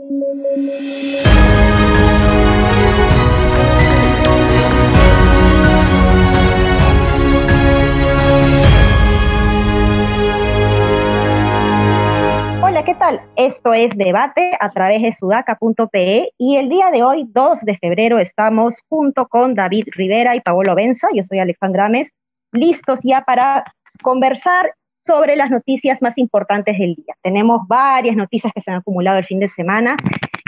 Hola, 0.00 0.12
¿qué 12.84 12.94
tal? 12.94 13.20
Esto 13.36 13.74
es 13.74 13.90
Debate 13.94 14.52
a 14.58 14.70
través 14.70 15.02
de 15.02 15.12
sudaca.pe 15.14 16.30
y 16.38 16.56
el 16.56 16.70
día 16.70 16.90
de 16.90 17.02
hoy, 17.02 17.26
2 17.28 17.60
de 17.60 17.76
febrero, 17.76 18.18
estamos 18.18 18.76
junto 18.88 19.28
con 19.28 19.54
David 19.54 19.88
Rivera 19.92 20.34
y 20.34 20.40
Paolo 20.40 20.74
Benza, 20.74 21.08
yo 21.14 21.24
soy 21.24 21.40
Alexandra 21.40 21.86
Ames, 21.86 22.10
listos 22.52 23.00
ya 23.04 23.22
para 23.26 23.64
conversar 24.02 24.72
sobre 25.00 25.34
las 25.34 25.50
noticias 25.50 26.00
más 26.02 26.16
importantes 26.18 26.78
del 26.78 26.94
día. 26.94 27.14
Tenemos 27.22 27.66
varias 27.66 28.16
noticias 28.16 28.52
que 28.52 28.60
se 28.60 28.70
han 28.70 28.78
acumulado 28.78 29.18
el 29.18 29.24
fin 29.24 29.40
de 29.40 29.48
semana 29.48 29.96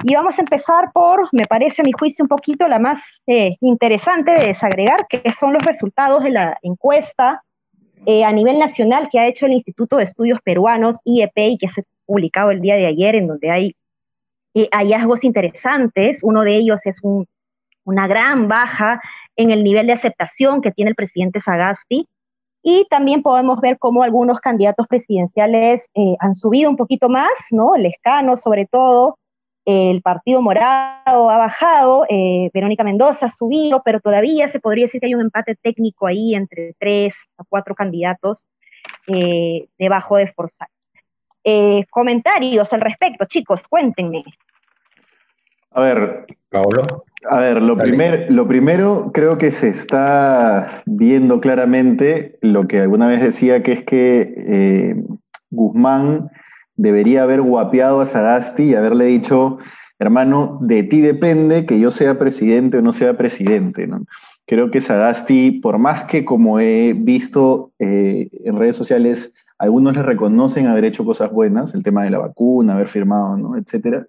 y 0.05 0.15
vamos 0.15 0.39
a 0.39 0.43
empezar 0.43 0.93
por, 0.93 1.29
me 1.33 1.47
parece 1.47 1.83
a 1.83 1.85
mi 1.85 1.93
juicio, 1.93 2.25
un 2.25 2.29
poquito 2.29 2.69
la 2.69 2.79
más 2.79 3.01
eh, 3.27 3.57
interesante 3.61 4.33
de 4.33 4.47
desagregar, 4.49 5.07
que 5.09 5.23
son 5.33 5.53
los 5.53 5.65
resultados 5.65 6.23
de 6.23 6.31
la 6.31 6.59
encuesta 6.63 7.43
eh, 8.05 8.25
a 8.25 8.33
nivel 8.33 8.59
nacional 8.59 9.09
que 9.11 9.19
ha 9.21 9.29
hecho 9.29 9.47
el 9.47 9.53
Instituto 9.53 9.97
de 9.97 10.05
Estudios 10.05 10.41
Peruanos, 10.43 10.99
IEP, 11.05 11.37
y 11.37 11.59
que 11.59 11.69
se 11.69 11.83
ha 11.83 11.85
publicado 12.05 12.51
el 12.51 12.61
día 12.61 12.75
de 12.75 12.87
ayer, 12.87 13.15
en 13.15 13.29
donde 13.29 13.51
hay 13.51 13.77
eh, 14.55 14.69
hallazgos 14.73 15.25
interesantes. 15.25 16.19
Uno 16.23 16.43
de 16.43 16.57
ellos 16.57 16.85
es 16.85 17.01
una 17.85 18.07
gran 18.09 18.49
baja 18.49 19.01
en 19.37 19.51
el 19.51 19.63
nivel 19.63 19.87
de 19.87 19.93
aceptación 19.95 20.61
que 20.61 20.73
tiene 20.73 20.91
el 20.91 20.97
presidente 20.97 21.41
Sagasti 21.41 22.09
y 22.63 22.87
también 22.89 23.23
podemos 23.23 23.61
ver 23.61 23.79
cómo 23.79 24.03
algunos 24.03 24.41
candidatos 24.41 24.87
presidenciales 24.87 25.85
eh, 25.95 26.17
han 26.21 26.37
subido 26.37 26.71
un 26.71 26.77
poquito 26.77 27.09
más, 27.09 27.31
¿no? 27.51 27.75
El 27.75 27.87
escano, 27.87 28.37
sobre 28.37 28.67
todo, 28.67 29.19
el 29.65 30.03
Partido 30.03 30.43
Morado 30.43 31.31
ha 31.31 31.39
bajado, 31.39 32.05
eh, 32.09 32.51
Verónica 32.53 32.85
Mendoza 32.85 33.27
ha 33.27 33.31
subido, 33.31 33.83
pero 33.85 34.01
todavía 34.01 34.49
se 34.49 34.61
podría 34.61 34.87
decir 34.87 35.01
que 35.01 35.09
hay 35.09 35.15
un 35.15 35.21
empate 35.23 35.57
técnico 35.57 36.07
ahí 36.07 36.35
entre 36.35 36.75
tres 36.79 37.15
a 37.39 37.45
cuatro 37.49 37.75
candidatos 37.75 38.47
eh, 39.07 39.67
debajo 39.79 40.17
de 40.17 40.29
Forzal. 40.29 40.69
comentarios 41.91 42.73
al 42.73 42.81
respecto, 42.81 43.25
chicos, 43.27 43.63
cuéntenme. 43.69 44.25
A 45.75 45.81
ver, 45.81 46.27
Pablo. 46.51 46.83
A 47.31 47.41
ver, 47.41 47.63
lo, 47.63 47.77
lo 47.77 48.49
primero 48.49 49.11
creo 49.15 49.39
que 49.39 49.51
se 49.51 49.69
está 49.69 50.83
viendo 50.87 51.41
claramente 51.41 52.37
lo 52.41 52.67
que 52.67 52.81
alguna 52.81 53.07
vez 53.07 53.21
decía, 53.21 53.63
que 53.63 53.73
es 53.73 53.85
que 53.85 54.35
eh, 54.37 54.97
Guzmán 55.51 56.31
debería 56.77 57.23
haber 57.23 57.43
guapeado 57.43 58.01
a 58.01 58.07
Sagasti 58.07 58.65
y 58.65 58.75
haberle 58.75 59.05
dicho, 59.05 59.59
hermano, 60.01 60.59
de 60.63 60.83
ti 60.83 61.01
depende 61.01 61.65
que 61.65 61.79
yo 61.79 61.91
sea 61.93 62.19
presidente 62.19 62.79
o 62.79 62.83
no 62.83 62.93
sea 62.93 63.17
presidente. 63.17 63.89
Creo 64.45 64.73
que 64.73 64.81
Sagasti, 64.81 65.53
por 65.53 65.79
más 65.79 66.05
que 66.05 66.25
como 66.25 66.59
he 66.59 66.93
visto 66.93 67.71
eh, 67.79 68.29
en 68.45 68.59
redes 68.59 68.75
sociales, 68.75 69.33
algunos 69.59 69.95
le 69.95 70.03
reconocen 70.03 70.67
haber 70.67 70.85
hecho 70.85 71.05
cosas 71.05 71.31
buenas, 71.31 71.73
el 71.75 71.85
tema 71.85 72.03
de 72.03 72.11
la 72.11 72.19
vacuna, 72.19 72.75
haber 72.75 72.89
firmado, 72.89 73.37
¿no? 73.37 73.57
etcétera 73.57 74.07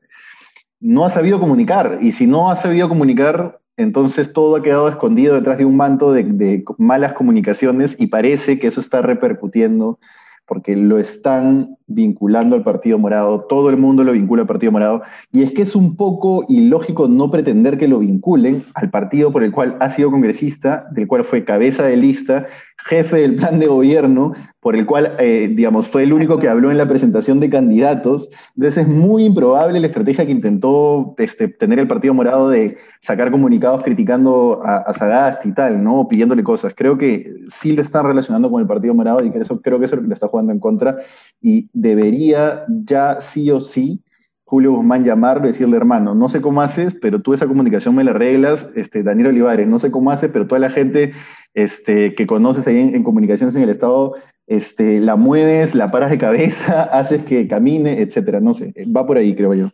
no 0.83 1.05
ha 1.05 1.09
sabido 1.09 1.39
comunicar. 1.39 1.99
Y 2.01 2.11
si 2.11 2.27
no 2.27 2.51
ha 2.51 2.55
sabido 2.57 2.89
comunicar, 2.89 3.59
entonces 3.77 4.33
todo 4.33 4.57
ha 4.57 4.61
quedado 4.61 4.89
escondido 4.89 5.33
detrás 5.33 5.57
de 5.57 5.65
un 5.65 5.77
manto 5.77 6.11
de, 6.11 6.63
malas 6.77 7.13
comunicaciones 7.13 7.95
y 7.97 8.07
parece 8.07 8.59
que 8.59 8.67
eso 8.67 8.81
está 8.81 9.01
repercutiendo 9.01 9.97
porque 10.45 10.75
lo 10.75 10.99
están 10.99 11.77
vinculando 11.93 12.55
al 12.55 12.63
Partido 12.63 12.97
Morado, 12.97 13.45
todo 13.47 13.69
el 13.69 13.77
mundo 13.77 14.03
lo 14.03 14.11
vincula 14.13 14.41
al 14.41 14.47
Partido 14.47 14.71
Morado, 14.71 15.01
y 15.31 15.43
es 15.43 15.51
que 15.51 15.61
es 15.61 15.75
un 15.75 15.95
poco 15.95 16.45
ilógico 16.49 17.07
no 17.07 17.31
pretender 17.31 17.77
que 17.77 17.87
lo 17.87 17.99
vinculen 17.99 18.63
al 18.73 18.89
partido 18.89 19.31
por 19.31 19.43
el 19.43 19.51
cual 19.51 19.77
ha 19.79 19.89
sido 19.89 20.11
congresista, 20.11 20.87
del 20.91 21.07
cual 21.07 21.23
fue 21.23 21.45
cabeza 21.45 21.83
de 21.83 21.97
lista, 21.97 22.47
jefe 22.85 23.17
del 23.17 23.35
plan 23.35 23.59
de 23.59 23.67
gobierno, 23.67 24.33
por 24.59 24.75
el 24.75 24.85
cual, 24.85 25.15
eh, 25.19 25.51
digamos, 25.53 25.87
fue 25.87 26.03
el 26.03 26.13
único 26.13 26.39
que 26.39 26.47
habló 26.47 26.71
en 26.71 26.77
la 26.77 26.87
presentación 26.87 27.39
de 27.39 27.49
candidatos. 27.49 28.29
Entonces 28.55 28.83
es 28.83 28.87
muy 28.87 29.25
improbable 29.25 29.79
la 29.79 29.87
estrategia 29.87 30.25
que 30.25 30.31
intentó 30.31 31.15
este, 31.17 31.49
tener 31.49 31.79
el 31.79 31.87
Partido 31.87 32.13
Morado 32.13 32.49
de 32.49 32.77
sacar 33.01 33.29
comunicados 33.29 33.83
criticando 33.83 34.61
a, 34.63 34.77
a 34.77 34.93
Sagasti 34.93 35.49
y 35.49 35.51
tal, 35.53 35.83
¿no? 35.83 36.07
pidiéndole 36.07 36.43
cosas. 36.43 36.73
Creo 36.75 36.97
que 36.97 37.33
sí 37.49 37.73
lo 37.73 37.81
están 37.81 38.05
relacionando 38.05 38.49
con 38.49 38.61
el 38.61 38.67
Partido 38.67 38.93
Morado 38.93 39.23
y 39.23 39.31
que 39.31 39.39
eso, 39.39 39.59
creo 39.61 39.79
que 39.79 39.85
eso 39.85 39.95
es 39.95 39.97
lo 39.97 40.03
que 40.03 40.09
le 40.09 40.13
está 40.13 40.27
jugando 40.27 40.53
en 40.53 40.59
contra 40.59 40.97
y 41.41 41.69
debería 41.83 42.65
ya 42.67 43.19
sí 43.19 43.51
o 43.51 43.59
sí 43.59 44.01
Julio 44.45 44.73
Guzmán 44.73 45.03
llamarlo 45.03 45.45
y 45.45 45.47
decirle, 45.47 45.77
hermano, 45.77 46.13
no 46.13 46.29
sé 46.29 46.39
cómo 46.39 46.61
haces, 46.61 46.93
pero 47.01 47.21
tú 47.21 47.33
esa 47.33 47.47
comunicación 47.47 47.95
me 47.95 48.03
la 48.03 48.11
arreglas, 48.11 48.69
este, 48.75 49.01
Daniel 49.01 49.29
Olivares, 49.29 49.67
no 49.67 49.79
sé 49.79 49.89
cómo 49.89 50.11
haces, 50.11 50.29
pero 50.31 50.45
toda 50.45 50.59
la 50.59 50.69
gente 50.69 51.13
este, 51.55 52.13
que 52.13 52.27
conoces 52.27 52.67
ahí 52.67 52.77
en, 52.77 53.03
comunicaciones 53.03 53.55
en 53.55 53.63
el 53.63 53.69
Estado, 53.69 54.13
este, 54.45 54.99
la 54.99 55.15
mueves, 55.15 55.73
la 55.73 55.87
paras 55.87 56.11
de 56.11 56.19
cabeza, 56.19 56.83
haces 56.99 57.23
que 57.23 57.47
camine, 57.47 57.99
etcétera. 57.99 58.41
No 58.41 58.53
sé, 58.53 58.73
va 58.95 59.07
por 59.07 59.17
ahí, 59.17 59.35
creo 59.35 59.55
yo. 59.55 59.71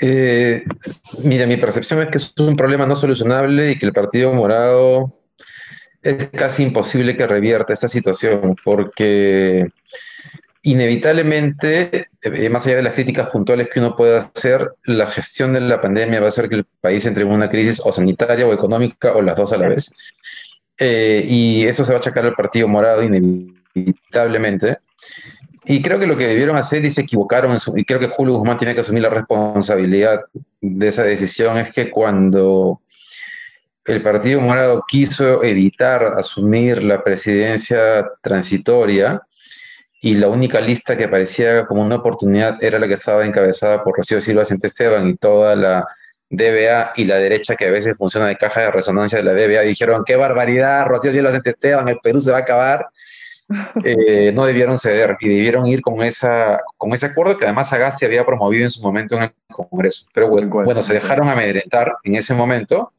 Eh, 0.00 0.62
mira, 1.24 1.44
mi 1.46 1.56
percepción 1.56 2.00
es 2.02 2.08
que 2.10 2.18
es 2.18 2.32
un 2.38 2.54
problema 2.54 2.86
no 2.86 2.94
solucionable 2.94 3.72
y 3.72 3.78
que 3.80 3.86
el 3.86 3.92
Partido 3.92 4.32
Morado 4.32 5.06
es 6.02 6.28
casi 6.28 6.62
imposible 6.62 7.16
que 7.16 7.26
revierta 7.26 7.72
esta 7.72 7.88
situación, 7.88 8.54
porque 8.64 9.66
inevitablemente, 10.70 12.08
eh, 12.22 12.48
más 12.48 12.66
allá 12.66 12.76
de 12.76 12.82
las 12.82 12.94
críticas 12.94 13.28
puntuales 13.30 13.68
que 13.72 13.80
uno 13.80 13.94
pueda 13.94 14.18
hacer, 14.18 14.74
la 14.84 15.06
gestión 15.06 15.52
de 15.52 15.60
la 15.60 15.80
pandemia 15.80 16.20
va 16.20 16.26
a 16.26 16.28
hacer 16.28 16.48
que 16.48 16.56
el 16.56 16.64
país 16.80 17.06
entre 17.06 17.22
en 17.22 17.30
una 17.30 17.48
crisis 17.48 17.80
o 17.84 17.92
sanitaria 17.92 18.46
o 18.46 18.52
económica 18.52 19.12
o 19.14 19.22
las 19.22 19.36
dos 19.36 19.52
a 19.52 19.56
la 19.56 19.68
vez. 19.68 19.94
Eh, 20.78 21.24
y 21.26 21.66
eso 21.66 21.84
se 21.84 21.92
va 21.92 21.96
a 21.96 22.00
achacar 22.00 22.24
al 22.24 22.34
Partido 22.34 22.68
Morado 22.68 23.02
inevitablemente. 23.02 24.78
Y 25.64 25.82
creo 25.82 25.98
que 25.98 26.06
lo 26.06 26.16
que 26.16 26.26
debieron 26.26 26.56
hacer 26.56 26.84
y 26.84 26.90
se 26.90 27.02
equivocaron, 27.02 27.56
y 27.76 27.84
creo 27.84 28.00
que 28.00 28.08
Julio 28.08 28.36
Guzmán 28.36 28.56
tiene 28.56 28.74
que 28.74 28.80
asumir 28.80 29.02
la 29.02 29.10
responsabilidad 29.10 30.22
de 30.60 30.88
esa 30.88 31.02
decisión, 31.02 31.58
es 31.58 31.74
que 31.74 31.90
cuando 31.90 32.80
el 33.84 34.02
Partido 34.02 34.40
Morado 34.40 34.82
quiso 34.86 35.42
evitar 35.42 36.04
asumir 36.04 36.84
la 36.84 37.02
presidencia 37.02 38.06
transitoria, 38.22 39.22
y 40.00 40.14
la 40.14 40.28
única 40.28 40.60
lista 40.60 40.96
que 40.96 41.08
parecía 41.08 41.66
como 41.66 41.82
una 41.82 41.96
oportunidad 41.96 42.62
era 42.62 42.78
la 42.78 42.86
que 42.86 42.94
estaba 42.94 43.26
encabezada 43.26 43.82
por 43.82 43.96
Rocío 43.96 44.20
Silva 44.20 44.42
Esteban 44.42 45.08
y 45.08 45.16
toda 45.16 45.56
la 45.56 45.86
DBA 46.30 46.92
y 46.96 47.04
la 47.04 47.16
derecha 47.16 47.56
que 47.56 47.66
a 47.66 47.70
veces 47.70 47.96
funciona 47.96 48.28
de 48.28 48.36
caja 48.36 48.60
de 48.60 48.70
resonancia 48.70 49.18
de 49.18 49.24
la 49.24 49.32
DBA 49.32 49.62
dijeron, 49.62 50.04
qué 50.04 50.16
barbaridad, 50.16 50.86
Rocío 50.86 51.12
Silva 51.12 51.30
Esteban, 51.30 51.88
el 51.88 51.98
Perú 52.02 52.20
se 52.20 52.30
va 52.30 52.38
a 52.38 52.40
acabar. 52.42 52.86
Eh, 53.82 54.30
no 54.34 54.44
debieron 54.44 54.76
ceder 54.76 55.16
y 55.20 55.28
debieron 55.30 55.66
ir 55.66 55.80
con, 55.80 56.02
esa, 56.02 56.60
con 56.76 56.92
ese 56.92 57.06
acuerdo 57.06 57.38
que 57.38 57.46
además 57.46 57.70
Sagasti 57.70 58.04
había 58.04 58.26
promovido 58.26 58.64
en 58.64 58.70
su 58.70 58.82
momento 58.82 59.16
en 59.16 59.22
el 59.22 59.30
Congreso. 59.46 60.06
Pero 60.12 60.28
bueno, 60.28 60.50
bueno, 60.50 60.82
se 60.82 60.92
dejaron 60.92 61.30
amedrentar 61.30 61.94
en 62.04 62.16
ese 62.16 62.34
momento 62.34 62.92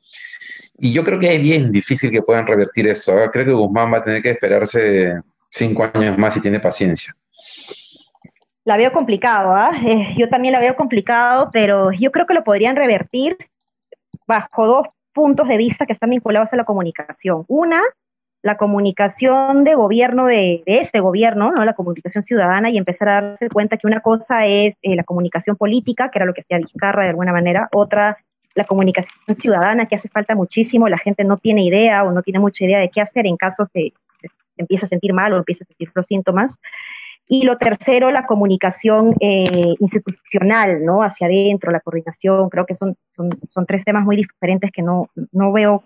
y 0.79 0.91
yo 0.91 1.03
creo 1.03 1.19
que 1.19 1.35
es 1.35 1.41
bien 1.43 1.71
difícil 1.71 2.09
que 2.09 2.23
puedan 2.23 2.47
revertir 2.47 2.87
eso. 2.87 3.13
Creo 3.31 3.45
que 3.45 3.51
Guzmán 3.51 3.93
va 3.93 3.97
a 3.97 4.03
tener 4.03 4.23
que 4.23 4.31
esperarse 4.31 5.21
cinco 5.49 5.89
años 5.93 6.17
más 6.17 6.37
y 6.37 6.41
tiene 6.41 6.59
paciencia. 6.59 7.13
La 8.65 8.77
veo 8.77 8.91
complicado, 8.91 9.53
¿ah? 9.55 9.71
Eh, 9.83 10.15
yo 10.17 10.29
también 10.29 10.53
la 10.53 10.59
veo 10.59 10.75
complicado, 10.75 11.49
pero 11.51 11.91
yo 11.91 12.11
creo 12.11 12.27
que 12.27 12.33
lo 12.33 12.43
podrían 12.43 12.75
revertir 12.75 13.37
bajo 14.27 14.67
dos 14.67 14.87
puntos 15.13 15.47
de 15.47 15.57
vista 15.57 15.85
que 15.85 15.93
están 15.93 16.11
vinculados 16.11 16.49
a 16.51 16.55
la 16.55 16.65
comunicación. 16.65 17.45
Una, 17.47 17.81
la 18.41 18.57
comunicación 18.57 19.63
de 19.63 19.75
gobierno 19.75 20.27
de, 20.27 20.61
este 20.65 20.99
gobierno, 20.99 21.51
¿no? 21.51 21.65
la 21.65 21.73
comunicación 21.73 22.23
ciudadana, 22.23 22.69
y 22.69 22.77
empezar 22.77 23.09
a 23.09 23.21
darse 23.21 23.49
cuenta 23.49 23.77
que 23.77 23.87
una 23.87 24.01
cosa 24.01 24.45
es 24.45 24.75
eh, 24.81 24.95
la 24.95 25.03
comunicación 25.03 25.55
política, 25.55 26.11
que 26.11 26.19
era 26.19 26.25
lo 26.25 26.33
que 26.33 26.41
hacía 26.41 26.57
Vizcarra 26.57 27.03
de 27.03 27.09
alguna 27.09 27.33
manera, 27.33 27.69
otra 27.73 28.17
la 28.55 28.65
comunicación 28.65 29.35
ciudadana, 29.37 29.85
que 29.85 29.95
hace 29.95 30.09
falta 30.09 30.35
muchísimo, 30.35 30.89
la 30.89 30.97
gente 30.97 31.23
no 31.23 31.37
tiene 31.37 31.63
idea 31.63 32.03
o 32.03 32.11
no 32.11 32.21
tiene 32.21 32.39
mucha 32.39 32.65
idea 32.65 32.79
de 32.79 32.89
qué 32.89 33.01
hacer 33.01 33.25
en 33.25 33.37
caso 33.37 33.67
de, 33.73 33.93
empieza 34.61 34.85
a 34.85 34.89
sentir 34.89 35.13
mal 35.13 35.33
o 35.33 35.37
empieza 35.37 35.63
a 35.63 35.67
sentir 35.67 35.89
los 35.93 36.07
síntomas. 36.07 36.59
Y 37.27 37.43
lo 37.43 37.57
tercero, 37.57 38.09
la 38.09 38.25
comunicación 38.25 39.15
eh, 39.19 39.75
institucional, 39.79 40.83
¿no? 40.83 41.03
Hacia 41.03 41.27
adentro, 41.27 41.71
la 41.71 41.79
coordinación. 41.79 42.49
Creo 42.49 42.65
que 42.65 42.73
son, 42.73 42.95
son, 43.11 43.29
son, 43.49 43.67
tres 43.67 43.85
temas 43.85 44.03
muy 44.03 44.15
diferentes 44.15 44.71
que 44.71 44.81
no, 44.81 45.09
no 45.31 45.51
veo 45.51 45.83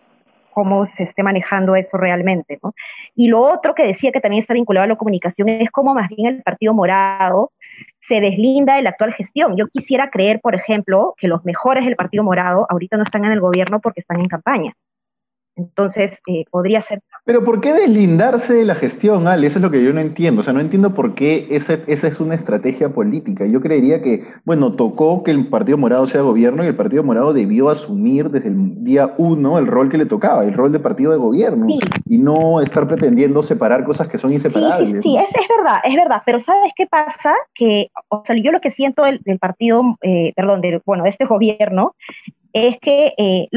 cómo 0.53 0.85
se 0.85 1.03
esté 1.03 1.21
manejando 1.21 1.75
eso 1.75 1.97
realmente, 1.97 2.59
¿no? 2.63 2.73
Y 3.15 3.27
lo 3.27 3.41
otro 3.41 3.75
que 3.75 3.85
decía 3.85 4.11
que 4.11 4.21
también 4.21 4.41
está 4.41 4.53
vinculado 4.53 4.85
a 4.85 4.87
la 4.87 4.95
comunicación 4.95 5.49
es 5.49 5.69
cómo 5.71 5.93
más 5.93 6.09
bien 6.09 6.35
el 6.35 6.43
Partido 6.43 6.73
Morado 6.73 7.51
se 8.07 8.19
deslinda 8.21 8.75
de 8.75 8.83
la 8.83 8.91
actual 8.91 9.13
gestión. 9.13 9.57
Yo 9.57 9.67
quisiera 9.67 10.09
creer, 10.09 10.39
por 10.41 10.55
ejemplo, 10.55 11.15
que 11.17 11.27
los 11.27 11.43
mejores 11.43 11.85
del 11.85 11.95
Partido 11.95 12.23
Morado 12.23 12.67
ahorita 12.69 12.97
no 12.97 13.03
están 13.03 13.25
en 13.25 13.31
el 13.31 13.39
gobierno 13.39 13.79
porque 13.81 14.01
están 14.01 14.19
en 14.19 14.27
campaña. 14.27 14.73
Entonces, 15.55 16.21
eh, 16.27 16.45
podría 16.49 16.81
ser... 16.81 17.01
Pero 17.25 17.43
¿por 17.43 17.61
qué 17.61 17.73
deslindarse 17.73 18.53
de 18.53 18.65
la 18.65 18.75
gestión, 18.75 19.27
Ale? 19.27 19.47
Eso 19.47 19.59
es 19.59 19.63
lo 19.63 19.71
que 19.71 19.83
yo 19.83 19.93
no 19.93 20.01
entiendo. 20.01 20.41
O 20.41 20.43
sea, 20.43 20.53
no 20.53 20.59
entiendo 20.59 20.93
por 20.93 21.15
qué 21.15 21.47
esa, 21.51 21.79
esa 21.87 22.07
es 22.07 22.19
una 22.19 22.35
estrategia 22.35 22.89
política. 22.89 23.45
Yo 23.45 23.61
creería 23.61 24.01
que, 24.01 24.25
bueno, 24.45 24.71
tocó 24.71 25.23
que 25.23 25.31
el 25.31 25.47
Partido 25.47 25.77
Morado 25.77 26.05
sea 26.05 26.21
gobierno 26.21 26.63
y 26.63 26.67
el 26.67 26.75
Partido 26.75 27.03
Morado 27.03 27.33
debió 27.33 27.69
asumir 27.69 28.29
desde 28.29 28.49
el 28.49 28.83
día 28.83 29.13
uno 29.17 29.57
el 29.57 29.67
rol 29.67 29.89
que 29.89 29.97
le 29.97 30.05
tocaba, 30.05 30.43
el 30.43 30.53
rol 30.53 30.71
de 30.71 30.79
partido 30.79 31.11
de 31.11 31.17
gobierno, 31.17 31.67
y 32.09 32.17
no 32.17 32.61
estar 32.61 32.87
pretendiendo 32.87 33.43
separar 33.43 33.83
cosas 33.83 34.07
que 34.07 34.17
son 34.17 34.33
inseparables. 34.33 34.89
Sí, 34.89 34.95
sí, 34.97 35.01
sí, 35.01 35.17
es, 35.17 35.29
es, 35.29 35.47
verdad, 35.57 35.79
es 35.83 35.95
verdad. 35.95 36.21
Pero 36.25 36.39
¿sabes 36.39 36.73
qué 36.75 36.87
pasa? 36.87 37.33
Que, 37.55 37.89
o 38.09 38.23
sea, 38.25 38.35
yo 38.35 38.51
lo 38.51 38.59
que 38.59 38.71
siento 38.71 39.03
del, 39.03 39.39
partido, 39.39 39.97
eh, 40.01 40.33
perdón, 40.35 40.61
de, 40.61 40.81
bueno, 40.85 41.03
de 41.03 41.11
este 41.11 41.25
gobierno, 41.25 41.95
es 42.53 42.77
que 42.81 43.13
eh, 43.17 43.47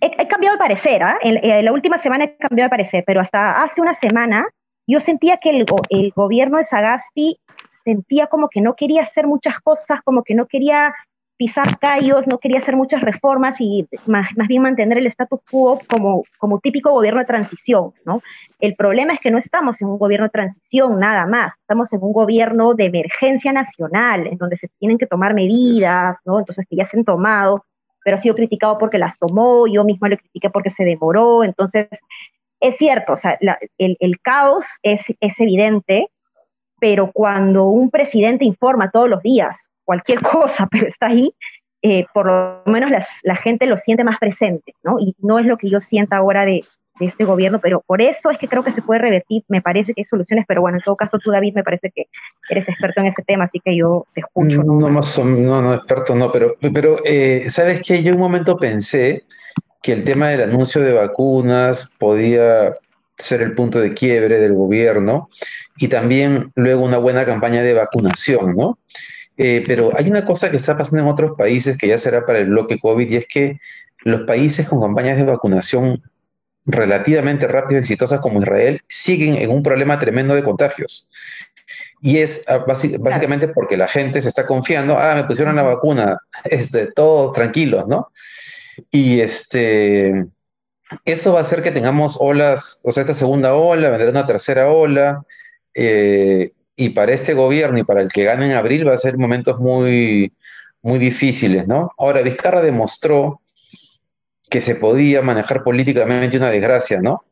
he, 0.00 0.28
cambiado 0.28 0.56
de 0.56 0.58
parecer, 0.58 1.02
¿ah? 1.02 1.18
en, 1.22 1.64
la 1.64 1.72
última 1.72 1.98
semana 1.98 2.24
he 2.24 2.36
cambiado 2.36 2.66
de 2.66 2.70
parecer, 2.70 3.04
pero 3.06 3.20
hasta 3.20 3.62
hace 3.62 3.80
una 3.80 3.94
semana 3.94 4.46
yo 4.86 5.00
sentía 5.00 5.36
que 5.36 5.50
el, 5.50 5.66
el 5.90 6.12
gobierno 6.14 6.58
de 6.58 6.64
Sagasti 6.64 7.38
sentía 7.84 8.26
como 8.26 8.48
que 8.48 8.60
no 8.60 8.74
quería 8.74 9.02
hacer 9.02 9.26
muchas 9.26 9.60
cosas, 9.60 10.00
como 10.04 10.22
que 10.22 10.34
no 10.34 10.46
quería 10.46 10.94
pisar 11.40 11.78
callos, 11.78 12.26
no 12.28 12.36
quería 12.36 12.58
hacer 12.58 12.76
muchas 12.76 13.00
reformas 13.00 13.58
y 13.60 13.88
más, 14.04 14.28
más, 14.36 14.46
bien 14.46 14.60
mantener 14.60 14.98
el 14.98 15.06
status 15.06 15.40
quo 15.50 15.78
como, 15.88 16.24
como 16.36 16.60
típico 16.60 16.92
gobierno 16.92 17.20
de 17.20 17.24
transición, 17.24 17.94
¿no? 18.04 18.20
El 18.58 18.74
problema 18.76 19.14
es 19.14 19.20
que 19.20 19.30
no 19.30 19.38
estamos 19.38 19.80
en 19.80 19.88
un 19.88 19.98
gobierno 19.98 20.26
de 20.26 20.32
transición, 20.32 21.00
nada 21.00 21.24
más, 21.24 21.54
estamos 21.58 21.90
en 21.94 22.02
un 22.02 22.12
gobierno 22.12 22.74
de 22.74 22.84
emergencia 22.84 23.54
nacional, 23.54 24.26
en 24.26 24.36
donde 24.36 24.58
se 24.58 24.68
tienen 24.78 24.98
que 24.98 25.06
tomar 25.06 25.32
medidas, 25.32 26.20
¿no? 26.26 26.40
Entonces 26.40 26.66
que 26.68 26.76
ya 26.76 26.86
se 26.86 26.98
han 26.98 27.04
tomado, 27.06 27.64
pero 28.04 28.16
ha 28.16 28.20
sido 28.20 28.34
criticado 28.34 28.78
porque 28.78 28.98
las 28.98 29.18
tomó, 29.18 29.66
yo 29.66 29.84
misma 29.84 30.08
lo 30.08 30.16
critiqué 30.16 30.50
porque 30.50 30.70
se 30.70 30.84
demoró, 30.84 31.44
entonces 31.44 31.88
es 32.60 32.76
cierto, 32.76 33.14
o 33.14 33.16
sea, 33.16 33.38
el, 33.78 33.96
el, 34.00 34.20
caos 34.20 34.66
es, 34.82 35.00
es 35.20 35.40
evidente, 35.40 36.08
pero 36.78 37.10
cuando 37.12 37.64
un 37.64 37.90
presidente 37.90 38.44
informa 38.44 38.90
todos 38.90 39.08
los 39.08 39.22
días 39.22 39.70
cualquier 39.84 40.20
cosa, 40.22 40.68
pero 40.70 40.86
está 40.86 41.06
ahí, 41.06 41.34
eh, 41.82 42.04
por 42.12 42.26
lo 42.26 42.62
menos 42.66 42.90
la 43.22 43.36
gente 43.36 43.66
lo 43.66 43.78
siente 43.78 44.04
más 44.04 44.18
presente, 44.18 44.74
¿no? 44.82 44.98
Y 45.00 45.14
no 45.18 45.38
es 45.38 45.46
lo 45.46 45.56
que 45.56 45.70
yo 45.70 45.80
siento 45.80 46.14
ahora 46.14 46.44
de, 46.44 46.60
de 47.00 47.06
este 47.06 47.24
gobierno, 47.24 47.58
pero 47.60 47.82
por 47.84 48.00
eso 48.02 48.30
es 48.30 48.38
que 48.38 48.46
creo 48.46 48.62
que 48.62 48.72
se 48.72 48.82
puede 48.82 49.00
revertir, 49.00 49.42
me 49.48 49.62
parece 49.62 49.94
que 49.94 50.02
hay 50.02 50.04
soluciones, 50.04 50.44
pero 50.46 50.60
bueno, 50.60 50.78
en 50.78 50.84
todo 50.84 50.94
caso 50.94 51.18
tú, 51.18 51.30
David, 51.30 51.54
me 51.54 51.64
parece 51.64 51.90
que 51.90 52.06
eres 52.48 52.68
experto 52.68 53.00
en 53.00 53.06
ese 53.08 53.22
tema, 53.22 53.44
así 53.44 53.58
que 53.64 53.76
yo 53.76 54.06
te 54.14 54.20
escucho. 54.20 54.62
No, 54.62 54.78
no, 54.78 54.90
no, 54.90 55.62
no 55.62 55.74
experto 55.74 56.14
no, 56.14 56.30
pero, 56.30 56.54
pero 56.72 56.98
eh, 57.04 57.46
¿sabes 57.48 57.80
qué? 57.84 58.02
Yo 58.02 58.12
un 58.12 58.20
momento 58.20 58.56
pensé 58.56 59.24
que 59.82 59.92
el 59.92 60.04
tema 60.04 60.28
del 60.28 60.42
anuncio 60.42 60.82
de 60.82 60.92
vacunas 60.92 61.96
podía 61.98 62.70
ser 63.16 63.42
el 63.42 63.54
punto 63.54 63.80
de 63.80 63.92
quiebre 63.92 64.38
del 64.38 64.54
gobierno 64.54 65.28
y 65.78 65.88
también 65.88 66.52
luego 66.54 66.84
una 66.84 66.98
buena 66.98 67.24
campaña 67.24 67.62
de 67.62 67.74
vacunación, 67.74 68.54
¿no? 68.56 68.78
Eh, 69.36 69.64
pero 69.66 69.90
hay 69.96 70.08
una 70.10 70.24
cosa 70.24 70.50
que 70.50 70.56
está 70.56 70.76
pasando 70.76 71.02
en 71.02 71.08
otros 71.08 71.32
países 71.36 71.78
que 71.78 71.88
ya 71.88 71.96
será 71.96 72.26
para 72.26 72.40
el 72.40 72.48
bloque 72.48 72.78
COVID 72.78 73.10
y 73.10 73.16
es 73.16 73.26
que 73.26 73.56
los 74.02 74.22
países 74.22 74.68
con 74.68 74.80
campañas 74.80 75.16
de 75.16 75.24
vacunación 75.24 76.02
relativamente 76.66 77.46
rápidas 77.46 77.82
y 77.82 77.84
exitosas 77.84 78.20
como 78.20 78.40
Israel 78.40 78.80
siguen 78.88 79.36
en 79.36 79.50
un 79.50 79.62
problema 79.62 79.98
tremendo 79.98 80.34
de 80.34 80.42
contagios. 80.42 81.10
Y 82.02 82.18
es 82.18 82.44
ah, 82.48 82.64
básicamente 82.66 83.48
porque 83.48 83.76
la 83.76 83.88
gente 83.88 84.20
se 84.20 84.28
está 84.28 84.46
confiando, 84.46 84.98
ah, 84.98 85.14
me 85.14 85.24
pusieron 85.24 85.56
la 85.56 85.62
vacuna, 85.62 86.16
este, 86.44 86.92
todos 86.92 87.32
tranquilos, 87.32 87.86
¿no? 87.86 88.10
Y 88.90 89.20
este, 89.20 90.26
eso 91.04 91.32
va 91.32 91.38
a 91.38 91.42
hacer 91.42 91.62
que 91.62 91.70
tengamos 91.70 92.16
olas, 92.20 92.80
o 92.84 92.92
sea, 92.92 93.02
esta 93.02 93.14
segunda 93.14 93.54
ola, 93.54 93.90
vendrá 93.90 94.10
una 94.10 94.26
tercera 94.26 94.70
ola, 94.70 95.22
eh, 95.74 96.52
y 96.76 96.90
para 96.90 97.12
este 97.12 97.34
gobierno 97.34 97.78
y 97.78 97.84
para 97.84 98.00
el 98.00 98.10
que 98.10 98.24
gane 98.24 98.46
en 98.46 98.56
abril 98.56 98.88
va 98.88 98.94
a 98.94 98.96
ser 98.96 99.18
momentos 99.18 99.60
muy, 99.60 100.32
muy 100.82 100.98
difíciles, 100.98 101.68
¿no? 101.68 101.90
Ahora, 101.98 102.22
Vizcarra 102.22 102.62
demostró 102.62 103.39
que 104.50 104.60
se 104.60 104.74
podía 104.74 105.22
manejar 105.22 105.62
políticamente 105.62 106.36
una 106.36 106.50
desgracia, 106.50 107.00
¿no? 107.00 107.24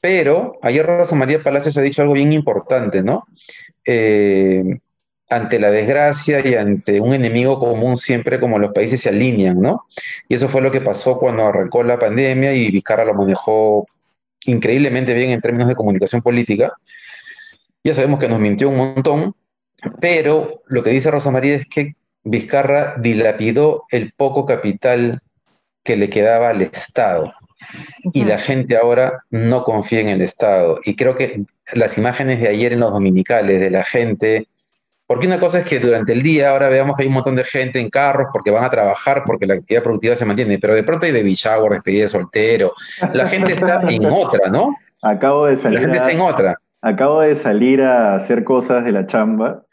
Pero 0.00 0.58
ayer 0.60 0.84
Rosa 0.84 1.16
María 1.16 1.42
Palacios 1.42 1.78
ha 1.78 1.82
dicho 1.82 2.02
algo 2.02 2.14
bien 2.14 2.32
importante, 2.32 3.02
¿no? 3.02 3.24
Eh, 3.86 4.62
ante 5.30 5.58
la 5.58 5.70
desgracia 5.70 6.46
y 6.46 6.54
ante 6.54 7.00
un 7.00 7.14
enemigo 7.14 7.58
común 7.58 7.96
siempre 7.96 8.38
como 8.38 8.58
los 8.58 8.72
países 8.72 9.00
se 9.00 9.08
alinean, 9.08 9.60
¿no? 9.60 9.86
Y 10.28 10.34
eso 10.34 10.48
fue 10.48 10.60
lo 10.60 10.70
que 10.70 10.80
pasó 10.80 11.18
cuando 11.18 11.46
arrancó 11.46 11.82
la 11.82 11.98
pandemia 11.98 12.52
y 12.52 12.70
Vizcarra 12.70 13.04
lo 13.04 13.14
manejó 13.14 13.86
increíblemente 14.44 15.14
bien 15.14 15.30
en 15.30 15.40
términos 15.40 15.68
de 15.68 15.76
comunicación 15.76 16.22
política. 16.22 16.74
Ya 17.82 17.94
sabemos 17.94 18.18
que 18.18 18.28
nos 18.28 18.40
mintió 18.40 18.68
un 18.68 18.76
montón, 18.76 19.34
pero 20.00 20.62
lo 20.66 20.82
que 20.82 20.90
dice 20.90 21.10
Rosa 21.10 21.30
María 21.30 21.54
es 21.54 21.66
que 21.66 21.94
Vizcarra 22.24 22.96
dilapidó 22.98 23.84
el 23.90 24.12
poco 24.12 24.44
capital 24.44 25.20
que 25.84 25.96
le 25.96 26.10
quedaba 26.10 26.48
al 26.48 26.62
Estado. 26.62 27.32
Y 28.12 28.24
la 28.24 28.38
gente 28.38 28.76
ahora 28.76 29.20
no 29.30 29.62
confía 29.62 30.00
en 30.00 30.08
el 30.08 30.22
Estado. 30.22 30.80
Y 30.84 30.96
creo 30.96 31.14
que 31.14 31.44
las 31.72 31.96
imágenes 31.98 32.40
de 32.40 32.48
ayer 32.48 32.72
en 32.72 32.80
los 32.80 32.92
dominicales 32.92 33.60
de 33.60 33.70
la 33.70 33.84
gente, 33.84 34.48
porque 35.06 35.26
una 35.26 35.38
cosa 35.38 35.60
es 35.60 35.66
que 35.66 35.80
durante 35.80 36.12
el 36.12 36.22
día 36.22 36.50
ahora 36.50 36.68
veamos 36.68 36.96
que 36.96 37.02
hay 37.02 37.08
un 37.08 37.14
montón 37.14 37.36
de 37.36 37.44
gente 37.44 37.80
en 37.80 37.90
carros 37.90 38.28
porque 38.32 38.50
van 38.50 38.64
a 38.64 38.70
trabajar, 38.70 39.22
porque 39.24 39.46
la 39.46 39.54
actividad 39.54 39.82
productiva 39.82 40.16
se 40.16 40.24
mantiene, 40.24 40.58
pero 40.58 40.74
de 40.74 40.82
pronto 40.82 41.06
hay 41.06 41.12
baby 41.12 41.34
shower, 41.34 41.72
despedida 41.72 42.02
de 42.02 42.08
soltero. 42.08 42.72
La 43.12 43.26
gente 43.28 43.52
está 43.52 43.80
en 43.88 44.06
otra, 44.06 44.50
¿no? 44.50 44.74
Acabo 45.02 45.46
de 45.46 45.56
salir. 45.56 45.78
La 45.78 45.84
gente 45.84 45.98
está 45.98 46.12
en 46.12 46.20
otra. 46.20 46.58
Acabo 46.80 47.20
de 47.20 47.34
salir 47.34 47.82
a 47.82 48.14
hacer 48.14 48.44
cosas 48.44 48.84
de 48.84 48.92
la 48.92 49.06
chamba 49.06 49.64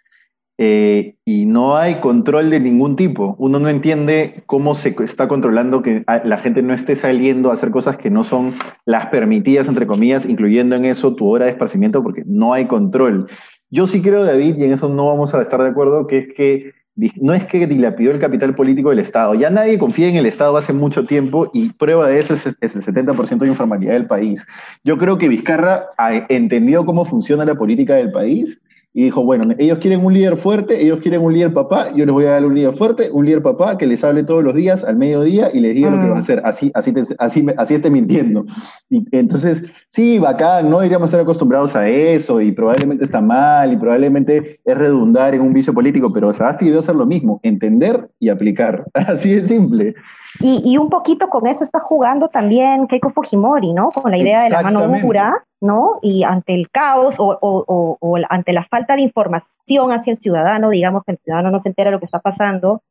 eh, 0.64 1.16
y 1.26 1.48
no 1.48 1.76
hay 1.76 1.96
control 1.96 2.52
de 2.52 2.60
ningún 2.60 2.96
tipo. 2.96 3.36
Uno 3.40 3.58
no 3.58 3.68
entiende 3.68 4.44
cómo 4.46 4.76
se 4.76 4.96
está 5.04 5.28
controlando 5.28 5.82
que 5.82 6.04
la 6.24 6.38
gente 6.38 6.62
no 6.62 6.76
esté 6.76 6.96
saliendo 6.96 7.50
a 7.50 7.54
hacer 7.54 7.72
cosas 7.72 7.98
que 7.98 8.12
no 8.12 8.24
son 8.24 8.54
las 8.86 9.08
permitidas, 9.08 9.68
entre 9.68 9.88
comillas, 9.88 10.30
incluyendo 10.30 10.76
en 10.76 10.86
eso 10.86 11.16
tu 11.16 11.28
hora 11.28 11.46
de 11.46 11.52
esparcimiento, 11.52 12.04
porque 12.04 12.22
no 12.28 12.54
hay 12.54 12.68
control. 12.68 13.28
Yo 13.72 13.88
sí 13.88 14.04
creo, 14.04 14.24
David, 14.24 14.58
y 14.60 14.66
en 14.66 14.74
eso 14.74 14.88
no 14.88 15.08
vamos 15.08 15.34
a 15.34 15.42
estar 15.42 15.64
de 15.64 15.70
acuerdo, 15.70 16.06
que 16.06 16.20
es 16.20 16.28
que 16.36 16.74
no 17.20 17.34
es 17.34 17.48
que 17.48 17.66
dilapidó 17.66 18.12
el 18.12 18.20
capital 18.20 18.54
político 18.54 18.92
del 18.92 19.00
Estado. 19.00 19.34
Ya 19.34 19.50
nadie 19.50 19.80
confía 19.80 20.10
en 20.10 20.16
el 20.16 20.28
Estado 20.28 20.56
hace 20.58 20.74
mucho 20.74 21.08
tiempo 21.08 21.50
y 21.56 21.74
prueba 21.74 22.08
de 22.08 22.20
eso 22.20 22.36
es, 22.36 22.46
es 22.62 22.76
el 22.76 22.84
70% 22.84 23.40
de 23.40 23.48
informalidad 23.48 23.94
del 23.94 24.06
país. 24.06 24.46
Yo 24.84 25.00
creo 25.00 25.18
que 25.18 25.28
Vizcarra 25.28 25.88
ha 25.98 26.14
entendido 26.30 26.86
cómo 26.86 27.04
funciona 27.04 27.46
la 27.46 27.56
política 27.56 27.96
del 27.96 28.12
país 28.12 28.62
y 28.94 29.06
dijo, 29.06 29.24
bueno, 29.24 29.54
ellos 29.58 29.80
quieren 29.80 30.04
un 30.04 30.14
líder 30.14 30.36
fuerte, 30.36 30.82
ellos 30.84 31.00
quieren 31.02 31.22
un 31.22 31.34
líder 31.34 31.54
papá, 31.54 31.96
yo 31.96 32.06
les 32.06 32.12
voy 32.14 32.26
a 32.26 32.32
dar 32.32 32.46
un 32.46 32.54
líder 32.54 32.74
fuerte, 32.74 33.10
un 33.10 33.26
líder 33.26 33.42
papá 33.42 33.78
que 33.78 33.88
les 33.88 34.04
hable 34.04 34.24
todos 34.24 34.44
los 34.44 34.54
días 34.54 34.84
al 34.84 34.98
mediodía 34.98 35.50
y 35.54 35.62
les 35.62 35.74
diga 35.74 35.90
lo 35.90 36.02
que 36.02 36.08
va 36.08 36.14
a 36.14 36.16
mm. 36.16 36.20
hacer, 36.20 36.42
así, 36.44 36.72
así, 36.74 36.94
así, 37.18 37.48
así 37.56 37.74
esté 37.74 37.90
mintiendo. 37.90 38.46
Y 38.90 39.06
entonces, 39.12 39.64
sí, 39.88 40.20
bacán, 40.20 40.70
no 40.70 40.80
deberíamos 40.80 41.08
estar 41.08 41.22
acostumbrados 41.22 41.76
a 41.76 41.88
eso 41.88 42.42
y 42.42 42.52
probablemente 42.52 43.06
está 43.06 43.22
mal 43.22 43.72
y 43.72 43.78
probablemente 43.78 44.60
es 44.66 44.78
redundar 44.78 45.34
en 45.36 45.42
un 45.42 45.54
vicio 45.54 45.74
político, 45.74 46.12
pero 46.12 46.34
Sagasti 46.34 46.66
debió 46.66 46.80
hacer 46.80 46.96
lo 46.96 47.06
mismo, 47.06 47.40
entender 47.44 48.10
y 48.20 48.28
aplicar, 48.28 48.86
así 48.94 49.36
de 49.36 49.44
simple. 49.44 49.96
Y, 50.40 50.62
y, 50.64 50.78
un 50.78 50.90
poquito 50.90 51.30
con 51.30 51.48
eso 51.48 51.64
está 51.64 51.80
jugando 51.80 52.30
también 52.30 52.88
Keiko 52.88 53.10
Fujimori, 53.10 53.74
¿no? 53.74 53.90
Con 53.92 54.12
la 54.12 54.18
idea 54.18 54.44
de 54.44 54.50
la 54.50 54.62
mano 54.62 54.88
dura, 54.88 55.44
¿no? 55.60 56.00
Y 56.02 56.24
ante 56.24 56.54
el 56.54 56.70
caos 56.70 57.20
o, 57.20 57.38
o, 57.42 57.98
o, 58.00 58.18
ante 58.30 58.54
la 58.54 58.64
falta 58.66 58.96
de 58.96 59.02
información 59.02 59.92
hacia 59.92 60.14
el 60.14 60.20
ciudadano, 60.20 60.70
digamos 60.70 61.04
que 61.04 61.14
el 61.14 61.18
ciudadano 61.18 61.52
no 61.52 61.60
se 61.60 61.70
entera 61.70 61.90
de 61.90 61.96
lo 61.96 62.00
que 62.00 62.06
está 62.06 62.20
pasando, 62.20 62.82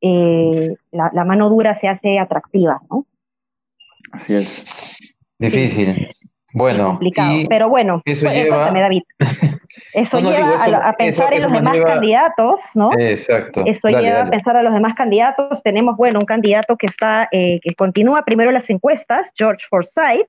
eh, 0.00 0.74
la, 0.90 1.10
la, 1.12 1.24
mano 1.24 1.48
dura 1.48 1.78
se 1.78 1.88
hace 1.88 2.18
atractiva, 2.18 2.80
¿no? 2.90 3.06
Así 4.12 4.34
es. 4.34 5.16
Difícil. 5.38 6.08
Bueno. 6.52 6.86
complicado. 6.86 7.34
Pero 7.48 7.68
bueno, 7.68 8.02
eso 8.04 8.30
lleva... 8.30 8.70
David. 8.70 9.02
Eso 9.92 10.18
lleva 10.18 10.88
a, 10.88 10.92
pensar 10.94 11.32
en 11.32 11.42
los 11.42 11.52
demás 11.52 11.78
candidatos, 11.84 12.60
¿no? 12.74 12.90
Exacto. 12.98 13.62
Eso 13.66 13.88
lleva 13.88 14.22
a 14.22 14.26
pensar 14.26 14.56
a 14.56 14.62
los 14.62 14.72
demás 14.72 14.94
candidatos. 14.94 15.62
Tenemos, 15.62 15.96
bueno, 15.96 16.18
un 16.18 16.26
candidato 16.26 16.76
que 16.76 16.86
está, 16.86 17.28
eh, 17.30 17.60
que 17.62 17.74
continúa 17.74 18.24
primero 18.24 18.50
las 18.50 18.68
encuestas, 18.68 19.32
George 19.36 19.64
Forsyth, 19.70 20.26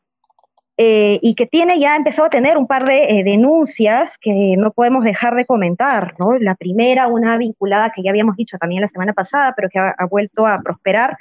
eh, 0.77 1.19
y 1.21 1.35
que 1.35 1.47
tiene 1.47 1.79
ya 1.79 1.95
empezado 1.95 2.27
a 2.27 2.29
tener 2.29 2.57
un 2.57 2.67
par 2.67 2.85
de 2.85 3.03
eh, 3.03 3.23
denuncias 3.23 4.17
que 4.19 4.55
no 4.57 4.71
podemos 4.71 5.03
dejar 5.03 5.35
de 5.35 5.45
comentar, 5.45 6.15
¿no? 6.17 6.37
La 6.39 6.55
primera, 6.55 7.07
una 7.07 7.37
vinculada 7.37 7.91
que 7.91 8.03
ya 8.03 8.09
habíamos 8.09 8.35
dicho 8.35 8.57
también 8.57 8.81
la 8.81 8.87
semana 8.87 9.13
pasada, 9.13 9.53
pero 9.55 9.69
que 9.69 9.79
ha 9.79 10.05
vuelto 10.09 10.47
a 10.47 10.57
prosperar, 10.57 11.17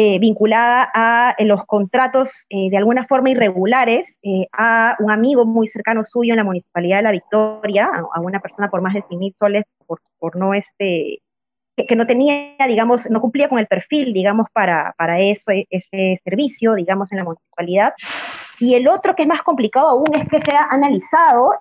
eh, 0.00 0.20
vinculada 0.20 0.88
a 0.94 1.34
eh, 1.38 1.44
los 1.44 1.66
contratos 1.66 2.30
eh, 2.50 2.70
de 2.70 2.76
alguna 2.76 3.04
forma 3.08 3.30
irregulares 3.30 4.20
a 4.52 4.94
un 5.00 5.10
amigo 5.10 5.44
muy 5.44 5.66
cercano 5.66 6.04
suyo 6.04 6.34
en 6.34 6.36
la 6.36 6.44
Municipalidad 6.44 6.98
de 6.98 7.02
La 7.02 7.10
Victoria, 7.10 7.90
a, 8.14 8.20
una 8.20 8.38
persona 8.38 8.70
por 8.70 8.80
más 8.80 8.94
de 8.94 9.02
100 9.08 9.18
mil 9.18 9.34
soles 9.34 9.64
por, 10.20 10.36
no 10.36 10.54
este, 10.54 11.18
que, 11.76 11.96
no 11.96 12.06
tenía, 12.06 12.54
digamos, 12.68 13.10
no 13.10 13.20
cumplía 13.20 13.48
con 13.48 13.58
el 13.58 13.66
perfil, 13.66 14.12
digamos, 14.12 14.46
para, 14.52 14.94
para 14.96 15.18
eso, 15.18 15.50
ese 15.68 16.20
servicio, 16.22 16.74
digamos, 16.74 17.10
en 17.10 17.18
la 17.18 17.24
municipalidad. 17.24 17.92
Y 18.60 18.74
el 18.74 18.86
otro 18.86 19.16
que 19.16 19.22
es 19.22 19.28
más 19.28 19.42
complicado 19.42 19.88
aún 19.88 20.14
es 20.14 20.28
que 20.28 20.40
se 20.42 20.54
ha 20.54 20.68
analizado 20.70 21.54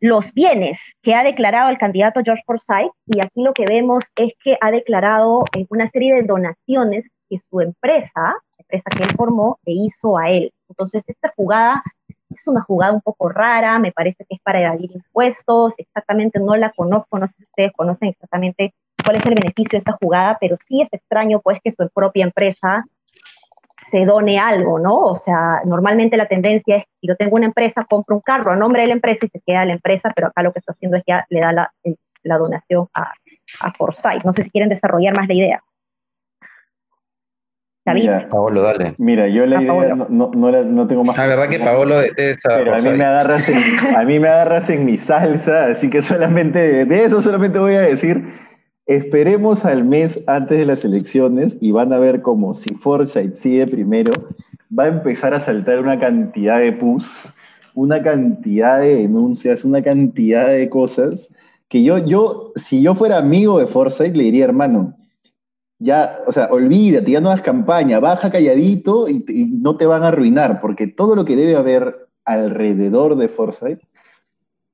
los 0.00 0.32
bienes 0.32 0.80
que 1.02 1.14
ha 1.14 1.22
declarado 1.22 1.70
el 1.70 1.78
candidato 1.78 2.20
George 2.24 2.42
Forsyth, 2.46 2.92
y 3.06 3.20
aquí 3.20 3.42
lo 3.42 3.52
que 3.52 3.64
vemos 3.68 4.04
es 4.16 4.32
que 4.42 4.56
ha 4.60 4.70
declarado 4.70 5.44
eh, 5.56 5.66
una 5.70 5.90
serie 5.90 6.14
de 6.14 6.22
donaciones 6.22 7.04
que 7.28 7.38
su 7.50 7.60
empresa, 7.60 8.34
empresa 8.58 8.90
que 8.96 9.04
él 9.04 9.10
formó, 9.16 9.58
le 9.64 9.72
hizo 9.72 10.16
a 10.16 10.30
él. 10.30 10.52
Entonces, 10.68 11.02
esta 11.06 11.32
jugada 11.36 11.82
es 12.30 12.46
una 12.46 12.62
jugada 12.62 12.92
un 12.92 13.00
poco 13.00 13.28
rara, 13.28 13.78
me 13.78 13.92
parece 13.92 14.24
que 14.24 14.36
es 14.36 14.40
para 14.42 14.60
evadir 14.62 14.90
impuestos, 14.92 15.74
exactamente 15.78 16.38
no 16.38 16.56
la 16.56 16.72
conozco, 16.72 17.18
no 17.18 17.26
sé 17.28 17.38
si 17.38 17.44
ustedes 17.44 17.72
conocen 17.72 18.10
exactamente 18.10 18.74
cuál 19.04 19.16
es 19.16 19.26
el 19.26 19.34
beneficio 19.34 19.70
de 19.72 19.78
esta 19.78 19.96
jugada, 20.00 20.36
pero 20.40 20.56
sí 20.66 20.82
es 20.82 20.88
extraño 20.92 21.40
pues 21.40 21.58
que 21.62 21.72
su 21.72 21.88
propia 21.88 22.24
empresa 22.24 22.84
se 23.90 24.04
done 24.04 24.38
algo, 24.38 24.78
¿no? 24.78 24.98
O 24.98 25.18
sea, 25.18 25.60
normalmente 25.64 26.16
la 26.16 26.26
tendencia 26.26 26.76
es, 26.76 26.84
si 27.00 27.08
yo 27.08 27.16
tengo 27.16 27.36
una 27.36 27.46
empresa, 27.46 27.86
compro 27.88 28.16
un 28.16 28.22
carro 28.22 28.52
a 28.52 28.56
nombre 28.56 28.82
de 28.82 28.88
la 28.88 28.94
empresa 28.94 29.26
y 29.26 29.28
se 29.28 29.40
queda 29.40 29.64
la 29.64 29.74
empresa, 29.74 30.12
pero 30.14 30.28
acá 30.28 30.42
lo 30.42 30.52
que 30.52 30.58
está 30.60 30.72
haciendo 30.72 30.96
es 30.96 31.04
ya 31.06 31.24
le 31.28 31.40
da 31.40 31.52
la, 31.52 31.72
donación 32.22 32.88
a, 32.94 33.12
a 33.60 33.72
Forsyth. 33.72 34.24
No 34.24 34.34
sé 34.34 34.44
si 34.44 34.50
quieren 34.50 34.68
desarrollar 34.68 35.16
más 35.16 35.28
la 35.28 35.34
idea. 35.34 35.62
Mira, 37.94 38.28
Paolo, 38.28 38.62
dale. 38.62 38.94
Mira, 38.98 39.28
yo 39.28 39.46
la 39.46 39.62
idea 39.62 39.94
no, 39.94 40.30
no, 40.34 40.86
tengo 40.86 41.04
más. 41.04 41.16
La 41.16 41.24
ah, 41.24 41.26
verdad 41.26 41.48
que 41.48 41.58
Paolo 41.58 41.98
detesta. 41.98 42.56
Pero 42.56 42.72
a 42.72 42.76
mí, 42.76 42.98
me 42.98 43.04
agarras 43.04 43.48
en, 43.48 43.96
a 43.96 44.04
mí 44.04 44.18
me 44.18 44.28
agarras 44.28 44.70
en 44.70 44.84
mi 44.84 44.96
salsa, 44.96 45.66
así 45.66 45.88
que 45.88 46.02
solamente 46.02 46.84
de 46.84 47.04
eso 47.04 47.22
solamente 47.22 47.58
voy 47.58 47.74
a 47.74 47.80
decir 47.80 48.47
Esperemos 48.88 49.66
al 49.66 49.84
mes 49.84 50.24
antes 50.26 50.56
de 50.56 50.64
las 50.64 50.82
elecciones 50.82 51.58
y 51.60 51.72
van 51.72 51.92
a 51.92 51.98
ver 51.98 52.22
como 52.22 52.54
si 52.54 52.74
Forsyth 52.74 53.34
sigue 53.34 53.66
primero, 53.66 54.12
va 54.76 54.84
a 54.84 54.88
empezar 54.88 55.34
a 55.34 55.40
saltar 55.40 55.80
una 55.80 56.00
cantidad 56.00 56.58
de 56.58 56.72
pus, 56.72 57.28
una 57.74 58.02
cantidad 58.02 58.80
de 58.80 58.94
denuncias, 58.94 59.66
una 59.66 59.82
cantidad 59.82 60.48
de 60.48 60.70
cosas 60.70 61.28
que 61.68 61.82
yo, 61.82 61.98
yo, 61.98 62.54
si 62.56 62.80
yo 62.80 62.94
fuera 62.94 63.18
amigo 63.18 63.58
de 63.58 63.66
Forsyth, 63.66 64.16
le 64.16 64.24
diría, 64.24 64.46
hermano, 64.46 64.96
ya, 65.78 66.20
o 66.26 66.32
sea, 66.32 66.46
olvídate, 66.50 67.10
ya 67.10 67.20
no 67.20 67.28
hagas 67.28 67.42
campaña, 67.42 68.00
baja 68.00 68.30
calladito 68.30 69.06
y, 69.06 69.22
y 69.28 69.44
no 69.44 69.76
te 69.76 69.84
van 69.84 70.02
a 70.02 70.08
arruinar, 70.08 70.62
porque 70.62 70.86
todo 70.86 71.14
lo 71.14 71.26
que 71.26 71.36
debe 71.36 71.56
haber 71.56 72.08
alrededor 72.24 73.16
de 73.16 73.28
Forsyth 73.28 73.82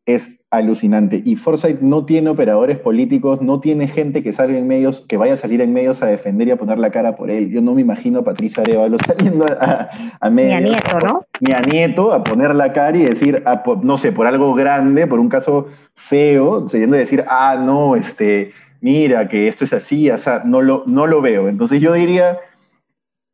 es 0.06 0.38
alucinante. 0.56 1.22
Y 1.24 1.36
Forsyth 1.36 1.80
no 1.80 2.04
tiene 2.04 2.30
operadores 2.30 2.78
políticos, 2.78 3.40
no 3.42 3.60
tiene 3.60 3.88
gente 3.88 4.22
que 4.22 4.32
salga 4.32 4.58
en 4.58 4.66
medios, 4.66 5.04
que 5.08 5.16
vaya 5.16 5.34
a 5.34 5.36
salir 5.36 5.60
en 5.60 5.72
medios 5.72 6.02
a 6.02 6.06
defender 6.06 6.48
y 6.48 6.50
a 6.52 6.56
poner 6.56 6.78
la 6.78 6.90
cara 6.90 7.16
por 7.16 7.30
él. 7.30 7.50
Yo 7.50 7.60
no 7.62 7.74
me 7.74 7.80
imagino 7.80 8.20
a 8.20 8.24
Patricia 8.24 8.62
Arevalo 8.62 8.96
saliendo 9.06 9.46
a, 9.46 9.90
a 10.20 10.30
medios. 10.30 10.60
Ni 10.60 10.68
a 10.68 10.70
Nieto, 10.70 10.98
¿no? 11.00 11.26
Ni 11.40 11.52
a 11.52 11.60
Nieto 11.60 12.12
a 12.12 12.24
poner 12.24 12.54
la 12.54 12.72
cara 12.72 12.96
y 12.96 13.02
decir, 13.02 13.42
no 13.82 13.98
sé, 13.98 14.12
por 14.12 14.26
algo 14.26 14.54
grande, 14.54 15.06
por 15.06 15.20
un 15.20 15.28
caso 15.28 15.66
feo, 15.94 16.68
saliendo 16.68 16.96
a 16.96 17.00
decir, 17.00 17.24
ah, 17.28 17.56
no, 17.62 17.96
este, 17.96 18.52
mira, 18.80 19.28
que 19.28 19.48
esto 19.48 19.64
es 19.64 19.72
así, 19.72 20.10
o 20.10 20.18
sea, 20.18 20.42
no 20.44 20.62
lo, 20.62 20.84
no 20.86 21.06
lo 21.06 21.20
veo. 21.20 21.48
Entonces 21.48 21.80
yo 21.80 21.92
diría 21.94 22.38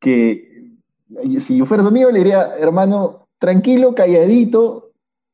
que 0.01 0.51
si 1.39 1.57
yo 1.57 1.67
fuera 1.67 1.83
su 1.83 1.89
amigo, 1.89 2.11
le 2.11 2.19
diría, 2.19 2.49
hermano, 2.59 3.27
tranquilo, 3.39 3.95
calladito, 3.95 4.90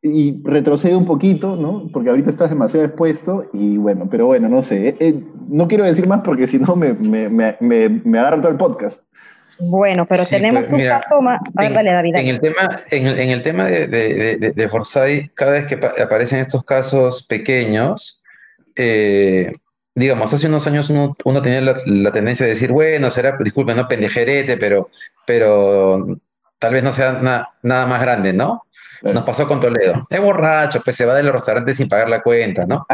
y 0.07 0.41
retrocede 0.45 0.97
un 0.97 1.05
poquito, 1.05 1.57
¿no? 1.57 1.89
Porque 1.93 2.11
ahorita 2.11 2.31
estás 2.31 2.51
demasiado 2.51 2.87
expuesto 2.87 3.49
y 3.53 3.77
bueno, 3.77 4.09
pero 4.11 4.27
bueno, 4.27 4.49
no 4.49 4.63
sé. 4.63 4.89
Eh, 4.89 4.97
eh, 5.01 5.21
no 5.49 5.69
quiero 5.69 5.85
decir 5.85 6.07
más 6.07 6.21
porque 6.25 6.47
si 6.47 6.59
no 6.59 6.77
me, 6.77 6.93
me, 6.93 7.29
me, 7.29 7.57
me, 7.61 8.19
agarra 8.19 8.41
todo 8.41 8.53
el 8.53 8.59
podcast. 8.59 9.01
Bueno, 9.59 10.07
pero 10.07 10.25
tenemos 10.25 10.65
pues, 10.69 10.83
un 10.83 10.89
caso 10.89 11.21
más. 11.23 11.41
en, 11.61 11.75
David. 11.75 12.17
En 12.17 12.27
el 12.27 12.41
tema, 12.41 12.81
en 12.91 13.07
el, 13.07 13.19
en 13.19 13.31
el 13.31 13.43
tema 13.43 13.67
de, 13.67 13.87
de, 13.87 14.53
de, 14.53 14.69
Forsyth, 14.69 15.33
cada 15.35 15.53
vez 15.53 15.67
que 15.67 15.75
aparecen 16.03 16.41
estos 16.41 16.65
casos 16.65 17.27
pequeños, 17.27 18.23
eh, 18.77 19.53
digamos, 19.95 20.33
hace 20.33 20.47
unos 20.47 20.67
años 20.67 20.91
uno, 20.91 21.17
uno 21.25 21.43
tenía 21.43 21.61
la, 21.63 21.77
la, 21.87 22.13
tendencia 22.13 22.45
de 22.45 22.53
decir, 22.53 22.71
bueno, 22.71 23.11
será, 23.11 23.39
disculpen, 23.39 23.77
no 23.77 23.89
pendejerete, 23.89 24.59
pero, 24.59 24.91
pero 25.27 26.05
tal 26.59 26.75
vez 26.75 26.83
no 26.83 26.93
sea 26.93 27.47
nada 27.63 27.87
más 27.87 28.03
grande, 28.03 28.33
¿no? 28.33 28.66
Nos 29.03 29.25
pasó 29.25 29.47
con 29.47 29.61
Toledo. 29.61 30.07
Es 30.09 30.21
borracho, 30.21 30.81
pues 30.83 30.97
se 30.97 31.05
va 31.05 31.15
del 31.15 31.33
restaurante 31.33 31.75
sin 31.75 31.89
pagar 31.89 32.09
la 32.09 32.23
cuenta, 32.23 32.67
¿no? 32.67 32.87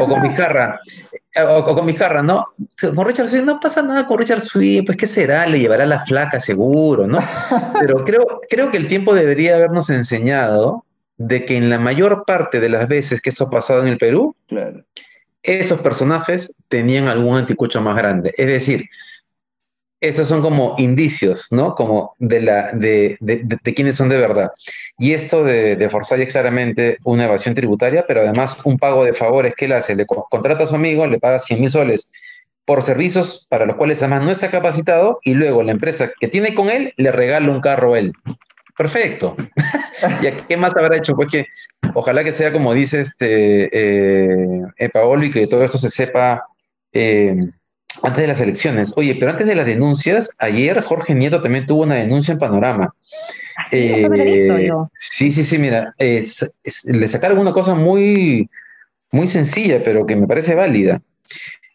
O 0.00 0.08
con 0.08 0.22
Vizcarra. 0.22 0.80
O, 1.48 1.64
con 1.64 1.86
Vizcarra, 1.86 2.22
¿no? 2.22 2.46
Con 2.94 3.06
Richard 3.06 3.28
Sweet 3.28 3.44
no 3.44 3.60
pasa 3.60 3.82
nada 3.82 4.06
con 4.06 4.18
Richard 4.18 4.40
Sweet, 4.40 4.86
pues 4.86 4.98
¿qué 4.98 5.06
será? 5.06 5.46
Le 5.46 5.60
llevará 5.60 5.86
la 5.86 6.00
flaca 6.00 6.40
seguro, 6.40 7.06
¿no? 7.06 7.18
Pero 7.80 8.04
creo, 8.04 8.40
creo 8.48 8.70
que 8.70 8.76
el 8.76 8.88
tiempo 8.88 9.14
debería 9.14 9.56
habernos 9.56 9.90
enseñado 9.90 10.84
de 11.16 11.44
que 11.44 11.56
en 11.56 11.68
la 11.68 11.78
mayor 11.78 12.24
parte 12.26 12.60
de 12.60 12.68
las 12.68 12.88
veces 12.88 13.20
que 13.20 13.30
eso 13.30 13.44
ha 13.44 13.50
pasado 13.50 13.82
en 13.82 13.88
el 13.88 13.98
Perú, 13.98 14.34
esos 15.42 15.80
personajes 15.80 16.56
tenían 16.68 17.08
algún 17.08 17.36
anticucho 17.36 17.80
más 17.80 17.96
grande. 17.96 18.32
Es 18.36 18.46
decir, 18.46 18.86
esos 20.00 20.26
son 20.26 20.40
como 20.40 20.74
indicios, 20.78 21.48
¿no? 21.50 21.74
Como 21.74 22.14
de, 22.18 22.40
la, 22.40 22.72
de, 22.72 23.18
quiénes 23.76 23.96
son 23.96 24.08
de 24.08 24.16
verdad. 24.16 24.50
Y 24.98 25.12
esto 25.12 25.44
de, 25.44 25.76
de 25.76 25.84
es 25.86 26.32
claramente 26.32 26.96
una 27.04 27.24
evasión 27.24 27.54
tributaria, 27.54 28.06
pero 28.06 28.20
además 28.20 28.56
un 28.64 28.78
pago 28.78 29.04
de 29.04 29.12
favores 29.12 29.54
que 29.54 29.66
él 29.66 29.72
hace. 29.72 29.94
Le 29.94 30.06
contrata 30.06 30.64
a 30.64 30.66
su 30.66 30.74
amigo, 30.74 31.06
le 31.06 31.18
paga 31.18 31.38
100 31.38 31.60
mil 31.60 31.70
soles 31.70 32.12
por 32.64 32.82
servicios 32.82 33.46
para 33.50 33.66
los 33.66 33.76
cuales 33.76 34.00
además 34.02 34.24
no 34.24 34.30
está 34.30 34.50
capacitado 34.50 35.18
y 35.24 35.34
luego 35.34 35.62
la 35.62 35.72
empresa 35.72 36.10
que 36.18 36.28
tiene 36.28 36.54
con 36.54 36.70
él 36.70 36.94
le 36.96 37.12
regala 37.12 37.50
un 37.50 37.60
carro 37.60 37.94
a 37.94 37.98
él. 37.98 38.12
Perfecto. 38.76 39.36
¿Y 40.22 40.30
qué 40.48 40.56
más 40.56 40.76
habrá 40.76 40.96
hecho? 40.96 41.14
Pues 41.14 41.28
que 41.28 41.46
ojalá 41.94 42.24
que 42.24 42.32
sea 42.32 42.52
como 42.52 42.72
dice 42.72 43.00
este 43.00 43.64
eh, 43.72 44.62
eh 44.78 44.88
Paolo 44.88 45.26
y 45.26 45.30
que 45.30 45.46
todo 45.46 45.64
esto 45.64 45.78
se 45.78 45.90
sepa 45.90 46.44
eh, 46.92 47.36
antes 48.02 48.22
de 48.22 48.26
las 48.26 48.40
elecciones. 48.40 48.94
Oye, 48.96 49.16
pero 49.18 49.30
antes 49.30 49.46
de 49.46 49.54
las 49.54 49.66
denuncias, 49.66 50.36
ayer 50.38 50.82
Jorge 50.82 51.14
Nieto 51.14 51.40
también 51.40 51.66
tuvo 51.66 51.82
una 51.82 51.96
denuncia 51.96 52.32
en 52.32 52.38
Panorama. 52.38 52.94
Eh, 53.72 54.08
sí, 54.96 55.30
sí, 55.30 55.44
sí, 55.44 55.58
mira, 55.58 55.94
le 55.98 57.08
sacaron 57.08 57.38
una 57.38 57.52
cosa 57.52 57.74
muy, 57.74 58.48
muy 59.12 59.26
sencilla, 59.26 59.82
pero 59.84 60.06
que 60.06 60.16
me 60.16 60.26
parece 60.26 60.54
válida. 60.54 61.00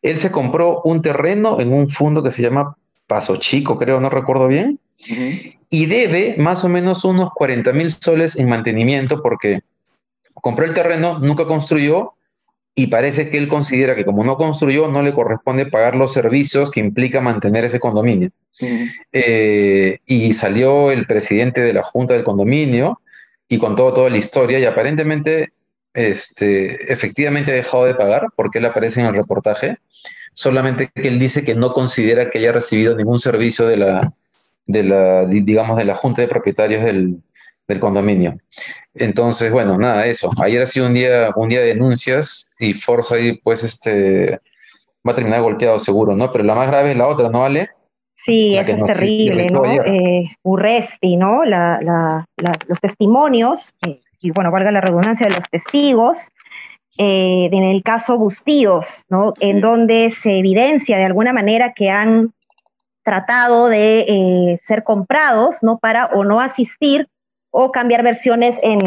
Él 0.02 0.20
se 0.20 0.32
compró 0.32 0.82
un 0.84 1.02
terreno 1.02 1.60
en 1.60 1.74
un 1.74 1.90
fondo 1.90 2.22
que 2.22 2.32
se 2.32 2.42
llama 2.42 2.76
Paso 3.08 3.38
Chico, 3.38 3.76
creo, 3.76 4.00
no 4.00 4.10
recuerdo 4.10 4.48
bien, 4.48 4.80
y 5.70 5.86
debe 5.86 6.36
más 6.38 6.64
o 6.64 6.70
menos 6.70 7.06
unos 7.06 7.30
40 7.32 7.72
mil 7.74 7.92
soles 7.92 8.38
en 8.38 8.50
mantenimiento 8.50 9.22
porque 9.22 9.60
compró 10.34 10.66
el 10.66 10.74
terreno, 10.74 11.20
nunca 11.20 11.46
construyó 11.46 12.14
y 12.78 12.88
parece 12.88 13.30
que 13.30 13.38
él 13.38 13.48
considera 13.48 13.96
que 13.96 14.04
como 14.04 14.26
no 14.26 14.36
construyó, 14.36 14.90
no 14.90 15.02
le 15.02 15.14
corresponde 15.14 15.66
pagar 15.66 15.96
los 15.96 16.12
servicios 16.12 16.70
que 16.70 16.82
implica 16.82 17.22
mantener 17.22 17.64
ese 17.64 17.80
condominio. 17.80 18.32
Eh, 19.14 20.00
y 20.06 20.34
salió 20.34 20.92
el 20.92 21.08
presidente 21.08 21.62
de 21.62 21.74
la 21.74 21.84
junta 21.84 22.14
del 22.14 22.26
condominio 22.26 23.00
y 23.48 23.58
contó 23.60 23.94
toda 23.94 24.10
la 24.10 24.18
historia 24.18 24.60
y 24.60 24.66
aparentemente, 24.66 25.48
este, 25.94 26.92
efectivamente 26.92 27.52
ha 27.52 27.56
dejado 27.56 27.86
de 27.86 27.96
pagar 27.96 28.26
porque 28.36 28.60
él 28.60 28.66
aparece 28.66 29.00
en 29.00 29.08
el 29.08 29.16
reportaje, 29.16 29.76
solamente 30.34 30.92
que 30.94 31.08
él 31.08 31.18
dice 31.18 31.46
que 31.46 31.56
no 31.56 31.72
considera 31.72 32.30
que 32.30 32.40
haya 32.40 32.52
recibido 32.52 32.94
ningún 32.94 33.20
servicio 33.20 33.68
de 33.68 33.78
la, 33.78 34.02
de 34.68 34.84
la 34.84 35.26
digamos, 35.26 35.78
de 35.78 35.86
la 35.86 35.96
junta 35.96 36.22
de 36.22 36.28
propietarios 36.28 36.84
del, 36.84 37.22
del 37.68 37.80
condominio. 37.80 38.38
Entonces, 38.94 39.52
bueno, 39.52 39.78
nada, 39.78 40.06
eso. 40.06 40.32
Ayer 40.42 40.62
ha 40.62 40.66
sido 40.66 40.88
un 40.88 40.94
día, 40.94 41.30
un 41.36 41.50
día 41.50 41.60
de 41.60 41.68
denuncias 41.68 42.56
y 42.60 42.74
Forza 42.74 43.16
ahí, 43.16 43.38
pues, 43.44 43.64
este, 43.64 44.40
va 45.06 45.12
a 45.12 45.16
terminar 45.16 45.42
golpeado 45.42 45.78
seguro, 45.80 46.16
¿no? 46.16 46.32
Pero 46.32 46.44
la 46.44 46.56
más 46.56 46.68
grave 46.68 46.92
es 46.92 46.98
la 46.98 47.08
otra, 47.08 47.30
¿no, 47.30 47.44
Ale? 47.44 47.70
Sí, 48.16 48.58
eso 48.58 48.72
es 48.72 48.84
terrible, 48.86 49.48
¿no? 49.48 49.66
Eh, 49.66 50.30
Urresti, 50.44 51.18
¿no? 51.18 51.44
los 51.46 52.80
testimonios, 52.82 53.76
eh, 53.86 54.00
y 54.22 54.32
bueno, 54.32 54.52
valga 54.52 54.72
la 54.72 54.82
redundancia 54.82 55.28
de 55.28 55.36
los 55.36 55.50
testigos, 55.50 56.32
eh, 56.98 57.50
en 57.52 57.64
el 57.64 57.84
caso 57.84 58.18
Bustíos, 58.18 59.06
¿no? 59.10 59.34
En 59.42 59.60
donde 59.60 60.12
se 60.12 60.40
evidencia 60.40 60.98
de 60.98 61.06
alguna 61.06 61.34
manera 61.34 61.74
que 61.74 61.90
han 61.90 62.34
tratado 63.04 63.68
de 63.68 64.58
ser 64.64 64.84
comprados, 64.84 65.58
¿no? 65.62 65.78
Para 65.78 66.08
o 66.08 66.24
no 66.24 66.40
asistir 66.40 67.08
o 67.58 67.72
cambiar 67.72 68.04
versiones 68.04 68.60
en, 68.62 68.82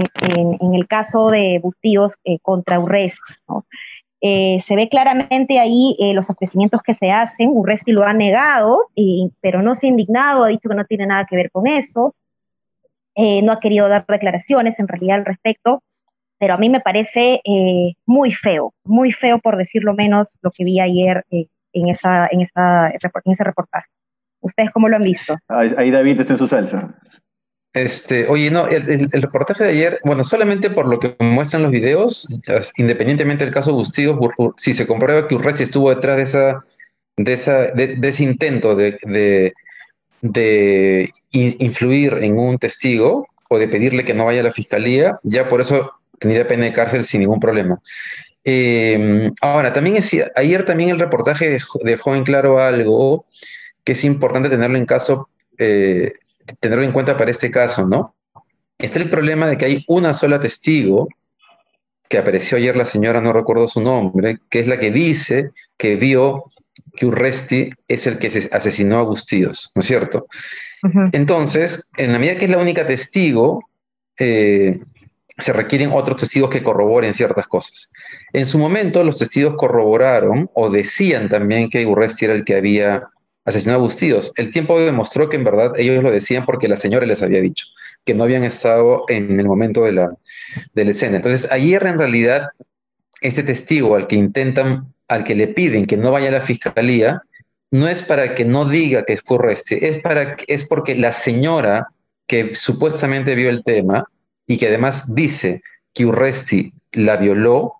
el 0.74 0.86
caso 0.88 1.28
de 1.28 1.58
Bustíos 1.62 2.16
eh, 2.24 2.38
contra 2.42 2.78
Urresti. 2.78 3.32
Eh, 4.20 4.60
se 4.66 4.76
ve 4.76 4.90
claramente 4.90 5.58
ahí 5.58 5.96
eh, 5.98 6.12
los 6.12 6.28
ofrecimientos 6.28 6.82
que 6.82 6.92
se 6.92 7.10
hacen, 7.10 7.48
Urresti 7.50 7.92
lo 7.92 8.04
ha 8.04 8.12
negado, 8.12 8.88
pero 9.40 9.62
no 9.62 9.74
se 9.74 9.86
ha 9.86 9.88
indignado, 9.88 10.44
ha 10.44 10.48
dicho 10.48 10.68
que 10.68 10.74
no 10.74 10.84
tiene 10.84 11.06
nada 11.06 11.24
que 11.24 11.36
ver 11.36 11.50
con 11.50 11.66
eso, 11.66 12.14
no 13.16 13.52
ha 13.52 13.58
querido 13.58 13.88
dar 13.88 14.04
declaraciones 14.06 14.78
en 14.78 14.86
realidad 14.86 15.16
al 15.16 15.24
respecto, 15.24 15.82
pero 16.38 16.52
a 16.52 16.58
mí 16.58 16.68
me 16.68 16.80
parece 16.80 17.40
muy 18.04 18.32
feo, 18.32 18.74
muy 18.84 19.12
feo 19.12 19.38
por 19.38 19.56
decirlo 19.56 19.94
menos 19.94 20.38
lo 20.42 20.50
que 20.50 20.64
vi 20.64 20.78
ayer 20.78 21.24
en, 21.30 21.88
esa, 21.88 22.28
en, 22.30 22.42
esa, 22.42 22.90
en 22.90 23.32
ese 23.32 23.44
reportaje. 23.44 23.88
¿Ustedes 24.40 24.70
cómo 24.72 24.88
lo 24.88 24.96
han 24.96 25.02
visto? 25.02 25.34
Ahí 25.48 25.90
David 25.90 26.20
está 26.20 26.34
en 26.34 26.38
su 26.38 26.46
salsa. 26.46 26.86
Este, 27.74 28.26
oye, 28.28 28.50
no, 28.50 28.66
el, 28.66 29.10
reportaje 29.10 29.64
de 29.64 29.70
ayer, 29.70 30.00
bueno, 30.02 30.24
solamente 30.24 30.70
por 30.70 30.86
lo 30.88 30.98
que 30.98 31.14
muestran 31.20 31.62
los 31.62 31.70
videos, 31.70 32.26
independientemente 32.76 33.44
del 33.44 33.52
caso 33.52 33.74
Bustillos, 33.74 34.16
si 34.56 34.72
se 34.72 34.86
comprueba 34.86 35.28
que 35.28 35.34
Urresti 35.34 35.64
estuvo 35.64 35.90
detrás 35.90 36.16
de 36.16 36.22
esa, 36.22 36.60
de 37.16 37.32
esa, 37.32 37.66
de, 37.66 37.98
ese 38.02 38.24
intento 38.24 38.74
de, 38.74 39.52
de, 40.22 41.12
influir 41.32 42.14
en 42.22 42.38
un 42.38 42.58
testigo 42.58 43.28
o 43.50 43.58
de 43.58 43.68
pedirle 43.68 44.04
que 44.04 44.14
no 44.14 44.24
vaya 44.24 44.40
a 44.40 44.44
la 44.44 44.52
fiscalía, 44.52 45.18
ya 45.22 45.48
por 45.48 45.60
eso 45.60 45.92
tendría 46.18 46.48
pena 46.48 46.64
de 46.64 46.72
cárcel 46.72 47.04
sin 47.04 47.20
ningún 47.20 47.40
problema. 47.40 47.80
Em, 48.44 49.30
ahora, 49.42 49.72
también 49.74 49.98
ayer 50.36 50.64
también 50.64 50.90
el 50.90 50.98
reportaje 50.98 51.58
dejó, 51.84 52.14
en 52.14 52.24
claro 52.24 52.60
algo 52.60 53.24
que 53.84 53.92
es 53.92 54.04
importante 54.04 54.48
tenerlo 54.48 54.78
en 54.78 54.86
caso, 54.86 55.28
eh, 55.58 56.12
tenerlo 56.60 56.84
en 56.84 56.92
cuenta 56.92 57.16
para 57.16 57.30
este 57.30 57.50
caso, 57.50 57.86
¿no? 57.86 58.14
Está 58.78 58.98
el 59.00 59.10
problema 59.10 59.46
de 59.46 59.58
que 59.58 59.64
hay 59.64 59.84
una 59.88 60.12
sola 60.12 60.38
testigo, 60.38 61.08
que 62.08 62.18
apareció 62.18 62.56
ayer 62.56 62.76
la 62.76 62.84
señora, 62.84 63.20
no 63.20 63.32
recuerdo 63.32 63.68
su 63.68 63.80
nombre, 63.80 64.38
que 64.48 64.60
es 64.60 64.66
la 64.66 64.78
que 64.78 64.90
dice 64.90 65.50
que 65.76 65.96
vio 65.96 66.42
que 66.96 67.06
Urresti 67.06 67.70
es 67.86 68.06
el 68.06 68.18
que 68.18 68.28
asesinó 68.28 68.96
a 68.96 69.00
Agustíos, 69.00 69.70
¿no 69.74 69.80
es 69.80 69.86
cierto? 69.86 70.26
Entonces, 71.12 71.90
en 71.96 72.12
la 72.12 72.18
medida 72.18 72.38
que 72.38 72.44
es 72.46 72.50
la 72.50 72.58
única 72.58 72.86
testigo, 72.86 73.68
eh, 74.18 74.80
se 75.38 75.52
requieren 75.52 75.90
otros 75.92 76.16
testigos 76.16 76.50
que 76.50 76.62
corroboren 76.62 77.14
ciertas 77.14 77.46
cosas. 77.46 77.92
En 78.32 78.46
su 78.46 78.58
momento, 78.58 79.04
los 79.04 79.18
testigos 79.18 79.54
corroboraron 79.56 80.50
o 80.54 80.70
decían 80.70 81.28
también 81.28 81.68
que 81.68 81.86
Urresti 81.86 82.24
era 82.24 82.34
el 82.34 82.44
que 82.44 82.56
había 82.56 83.08
asesinado 83.48 83.82
a. 83.82 84.32
El 84.36 84.50
tiempo 84.50 84.80
demostró 84.80 85.28
que 85.28 85.36
en 85.36 85.44
verdad 85.44 85.72
ellos 85.76 86.02
lo 86.02 86.10
decían 86.10 86.44
porque 86.44 86.68
la 86.68 86.76
señora 86.76 87.06
les 87.06 87.22
había 87.22 87.40
dicho 87.40 87.66
que 88.04 88.14
no 88.14 88.24
habían 88.24 88.44
estado 88.44 89.04
en 89.08 89.38
el 89.38 89.46
momento 89.46 89.84
de 89.84 89.92
la, 89.92 90.10
de 90.72 90.84
la 90.84 90.90
escena. 90.90 91.16
Entonces, 91.16 91.50
ayer 91.52 91.84
en 91.86 91.98
realidad, 91.98 92.48
ese 93.20 93.42
testigo 93.42 93.96
al 93.96 94.06
que 94.06 94.16
intentan, 94.16 94.94
al 95.08 95.24
que 95.24 95.34
le 95.34 95.48
piden 95.48 95.86
que 95.86 95.96
no 95.96 96.10
vaya 96.10 96.28
a 96.28 96.32
la 96.32 96.40
fiscalía, 96.40 97.20
no 97.70 97.86
es 97.86 98.02
para 98.02 98.34
que 98.34 98.44
no 98.44 98.64
diga 98.64 99.04
que 99.04 99.18
fue 99.18 99.36
Urresti, 99.36 99.76
es, 99.82 100.00
para, 100.00 100.36
es 100.46 100.66
porque 100.66 100.94
la 100.94 101.12
señora 101.12 101.88
que 102.26 102.54
supuestamente 102.54 103.34
vio 103.34 103.50
el 103.50 103.62
tema, 103.62 104.06
y 104.48 104.56
que 104.56 104.66
además 104.66 105.14
dice 105.14 105.60
que 105.92 106.06
Urresti 106.06 106.72
la 106.92 107.18
violó. 107.18 107.74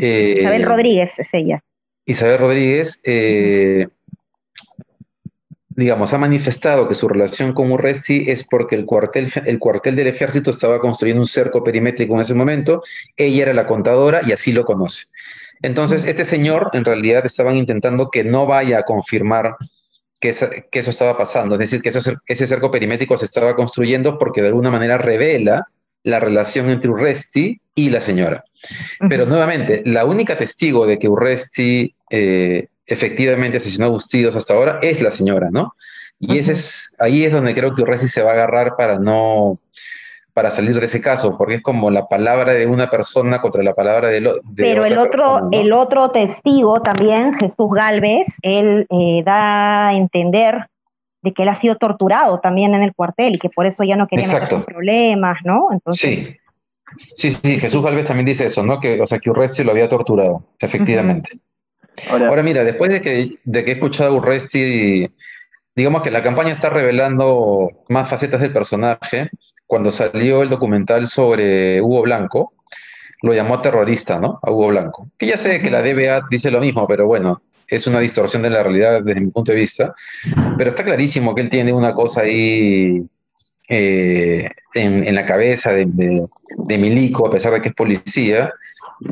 Eh, 0.00 0.36
Isabel 0.38 0.62
Rodríguez 0.64 1.10
es 1.18 1.28
ella. 1.32 1.62
Isabel 2.06 2.38
Rodríguez, 2.38 3.02
eh, 3.04 3.88
digamos, 5.76 6.12
ha 6.12 6.18
manifestado 6.18 6.88
que 6.88 6.94
su 6.94 7.08
relación 7.08 7.52
con 7.52 7.70
Urresti 7.70 8.30
es 8.30 8.46
porque 8.46 8.74
el 8.74 8.84
cuartel, 8.84 9.32
el 9.46 9.58
cuartel 9.58 9.96
del 9.96 10.06
ejército 10.06 10.50
estaba 10.50 10.80
construyendo 10.80 11.22
un 11.22 11.26
cerco 11.26 11.64
perimétrico 11.64 12.14
en 12.14 12.20
ese 12.20 12.34
momento, 12.34 12.82
ella 13.16 13.42
era 13.42 13.54
la 13.54 13.66
contadora 13.66 14.20
y 14.26 14.32
así 14.32 14.52
lo 14.52 14.64
conoce. 14.64 15.06
Entonces, 15.62 16.04
este 16.04 16.24
señor, 16.24 16.70
en 16.72 16.84
realidad, 16.84 17.24
estaban 17.24 17.56
intentando 17.56 18.10
que 18.10 18.24
no 18.24 18.46
vaya 18.46 18.78
a 18.78 18.82
confirmar 18.82 19.56
que, 20.20 20.28
eso 20.28 20.90
estaba 20.90 21.16
pasando, 21.16 21.56
es 21.56 21.58
decir, 21.58 21.82
que 21.82 21.90
ese 21.90 22.46
cerco 22.46 22.70
perimétrico 22.70 23.16
se 23.16 23.24
estaba 23.24 23.56
construyendo 23.56 24.18
porque 24.18 24.40
de 24.40 24.48
alguna 24.48 24.70
manera 24.70 24.98
revela 24.98 25.66
la 26.04 26.20
relación 26.20 26.68
entre 26.68 26.90
Urresti 26.90 27.60
y 27.74 27.90
la 27.90 28.00
señora. 28.00 28.44
Pero 29.08 29.26
nuevamente, 29.26 29.82
la 29.84 30.04
única 30.04 30.36
testigo 30.36 30.86
de 30.86 30.98
que 30.98 31.08
Urresti 31.08 31.94
eh, 32.10 32.68
efectivamente 32.86 33.56
asesinó 33.56 33.86
a 33.86 33.90
Bustillos 33.90 34.36
hasta 34.36 34.54
ahora 34.54 34.78
es 34.82 35.00
la 35.00 35.10
señora, 35.10 35.50
¿no? 35.50 35.74
Y 36.18 36.38
ese 36.38 36.52
es, 36.52 36.94
ahí 37.00 37.24
es 37.24 37.32
donde 37.32 37.52
creo 37.52 37.74
que 37.74 37.82
Urresti 37.82 38.06
se 38.06 38.22
va 38.22 38.30
a 38.30 38.34
agarrar 38.34 38.76
para 38.76 38.98
no, 38.98 39.58
para 40.32 40.50
salir 40.50 40.78
de 40.78 40.86
ese 40.86 41.00
caso, 41.00 41.36
porque 41.36 41.56
es 41.56 41.62
como 41.62 41.90
la 41.90 42.06
palabra 42.06 42.54
de 42.54 42.66
una 42.66 42.88
persona 42.88 43.40
contra 43.40 43.62
la 43.62 43.74
palabra 43.74 44.08
de, 44.08 44.20
de 44.20 44.32
Pero 44.56 44.84
el 44.84 44.98
otro, 44.98 45.48
el 45.50 45.72
otro 45.72 46.10
testigo 46.12 46.80
también, 46.80 47.34
Jesús 47.40 47.68
Galvez, 47.72 48.36
él 48.42 48.86
eh, 48.88 49.22
da 49.24 49.88
a 49.88 49.96
entender 49.96 50.68
de 51.22 51.32
que 51.32 51.42
él 51.42 51.48
ha 51.48 51.60
sido 51.60 51.76
torturado 51.76 52.40
también 52.40 52.74
en 52.74 52.82
el 52.82 52.94
cuartel 52.94 53.34
y 53.34 53.38
que 53.38 53.48
por 53.48 53.66
eso 53.66 53.82
ya 53.84 53.96
no 53.96 54.06
quería 54.06 54.26
meter 54.26 54.64
problemas, 54.64 55.38
¿no? 55.44 55.68
Entonces, 55.72 56.28
sí. 56.28 56.36
Sí, 57.16 57.30
sí, 57.30 57.58
Jesús 57.58 57.82
Galvez 57.82 58.06
también 58.06 58.26
dice 58.26 58.46
eso, 58.46 58.62
¿no? 58.62 58.78
Que, 58.78 59.00
o 59.00 59.06
sea, 59.06 59.18
que 59.18 59.30
Urresti 59.30 59.64
lo 59.64 59.70
había 59.70 59.88
torturado, 59.88 60.44
efectivamente. 60.58 61.38
Ahora, 62.10 62.42
mira, 62.42 62.64
después 62.64 62.90
de 62.90 63.00
que, 63.00 63.36
de 63.44 63.64
que 63.64 63.70
he 63.70 63.74
escuchado 63.74 64.10
a 64.10 64.16
Urresti, 64.16 65.08
digamos 65.74 66.02
que 66.02 66.10
la 66.10 66.22
campaña 66.22 66.52
está 66.52 66.70
revelando 66.70 67.68
más 67.88 68.08
facetas 68.08 68.40
del 68.40 68.52
personaje, 68.52 69.30
cuando 69.66 69.90
salió 69.90 70.42
el 70.42 70.48
documental 70.48 71.06
sobre 71.06 71.80
Hugo 71.80 72.02
Blanco, 72.02 72.54
lo 73.22 73.32
llamó 73.32 73.60
terrorista, 73.60 74.18
¿no? 74.18 74.38
A 74.42 74.50
Hugo 74.50 74.68
Blanco. 74.68 75.08
Que 75.16 75.26
ya 75.26 75.36
sé 75.36 75.60
que 75.62 75.70
la 75.70 75.82
DBA 75.82 76.26
dice 76.30 76.50
lo 76.50 76.60
mismo, 76.60 76.86
pero 76.86 77.06
bueno, 77.06 77.42
es 77.68 77.86
una 77.86 78.00
distorsión 78.00 78.42
de 78.42 78.50
la 78.50 78.62
realidad 78.62 79.02
desde 79.02 79.20
mi 79.20 79.30
punto 79.30 79.52
de 79.52 79.58
vista. 79.58 79.94
Pero 80.58 80.68
está 80.68 80.84
clarísimo 80.84 81.34
que 81.34 81.40
él 81.40 81.48
tiene 81.48 81.72
una 81.72 81.94
cosa 81.94 82.22
ahí 82.22 82.98
eh, 83.68 84.48
en, 84.74 85.14
la 85.14 85.24
cabeza 85.24 85.72
de, 85.72 85.86
Milico, 86.68 87.26
a 87.26 87.30
pesar 87.30 87.52
de 87.54 87.62
que 87.62 87.68
es 87.68 87.74
policía. 87.74 88.52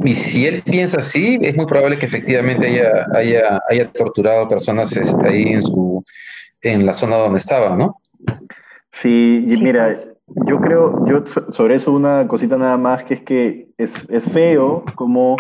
Y 0.05 0.14
si 0.14 0.46
él 0.46 0.62
piensa 0.62 0.98
así, 0.98 1.38
es 1.42 1.57
muy 1.57 1.66
probable 1.66 1.98
que 1.98 2.07
efectivamente 2.07 2.66
haya, 2.66 3.07
haya, 3.14 3.61
haya 3.68 3.90
torturado 3.92 4.48
personas 4.48 4.96
ahí 5.24 5.42
en, 5.42 5.62
su, 5.62 6.03
en 6.62 6.87
la 6.87 6.92
zona 6.92 7.16
donde 7.16 7.38
estaba, 7.38 7.76
¿no? 7.76 8.00
Sí, 8.92 9.44
mira, 9.61 9.94
yo 10.46 10.61
creo, 10.61 11.05
yo 11.07 11.24
sobre 11.53 11.76
eso 11.76 11.92
una 11.92 12.26
cosita 12.29 12.57
nada 12.57 12.76
más, 12.76 13.05
que 13.05 13.14
es 13.14 13.22
que 13.22 13.68
es, 13.79 13.94
es 14.09 14.24
feo 14.24 14.85
como 14.94 15.37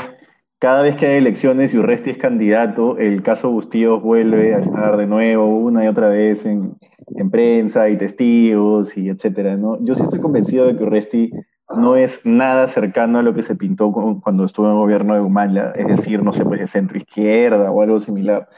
cada 0.58 0.82
vez 0.82 0.96
que 0.96 1.06
hay 1.06 1.16
elecciones 1.18 1.72
y 1.72 1.78
Urresti 1.78 2.10
es 2.10 2.18
candidato, 2.18 2.98
el 2.98 3.22
caso 3.22 3.50
Bustíos 3.50 4.02
vuelve 4.02 4.54
a 4.54 4.58
estar 4.58 4.96
de 4.96 5.06
nuevo 5.06 5.46
una 5.46 5.84
y 5.84 5.88
otra 5.88 6.08
vez 6.08 6.44
en, 6.44 6.76
en 7.16 7.30
prensa 7.30 7.88
y 7.88 7.96
testigos 7.96 8.96
y 8.96 9.08
etcétera, 9.08 9.56
¿no? 9.56 9.82
Yo 9.82 9.94
sí 9.94 10.02
estoy 10.02 10.20
convencido 10.20 10.66
de 10.66 10.76
que 10.76 10.84
Urresti 10.84 11.30
no 11.76 11.96
es 11.96 12.20
nada 12.24 12.68
cercano 12.68 13.18
a 13.18 13.22
lo 13.22 13.34
que 13.34 13.42
se 13.42 13.54
pintó 13.54 13.92
cuando 13.92 14.44
estuvo 14.44 14.66
en 14.66 14.72
el 14.72 14.78
gobierno 14.78 15.14
de 15.14 15.20
Humala, 15.20 15.72
es 15.76 15.86
decir, 15.86 16.22
no 16.22 16.32
sé, 16.32 16.44
pues 16.44 16.60
de 16.60 16.66
centro 16.66 16.98
izquierda 16.98 17.70
o 17.70 17.82
algo 17.82 18.00
similar. 18.00 18.48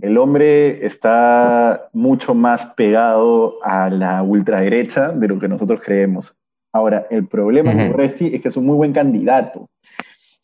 El 0.00 0.18
hombre 0.18 0.84
está 0.84 1.88
mucho 1.92 2.34
más 2.34 2.66
pegado 2.74 3.56
a 3.62 3.88
la 3.90 4.22
ultraderecha 4.22 5.10
de 5.10 5.28
lo 5.28 5.38
que 5.38 5.48
nosotros 5.48 5.80
creemos. 5.84 6.34
Ahora, 6.72 7.06
el 7.10 7.26
problema 7.26 7.72
con 7.72 7.90
Urresti 7.90 8.34
es 8.34 8.42
que 8.42 8.48
es 8.48 8.56
un 8.56 8.66
muy 8.66 8.76
buen 8.76 8.92
candidato. 8.92 9.70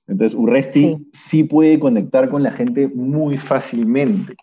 Entonces, 0.06 0.38
Urresti 0.38 1.08
sí. 1.12 1.44
puede 1.44 1.78
conectar 1.78 2.28
con 2.28 2.42
la 2.42 2.52
gente 2.52 2.88
muy 2.88 3.38
fácilmente. 3.38 4.34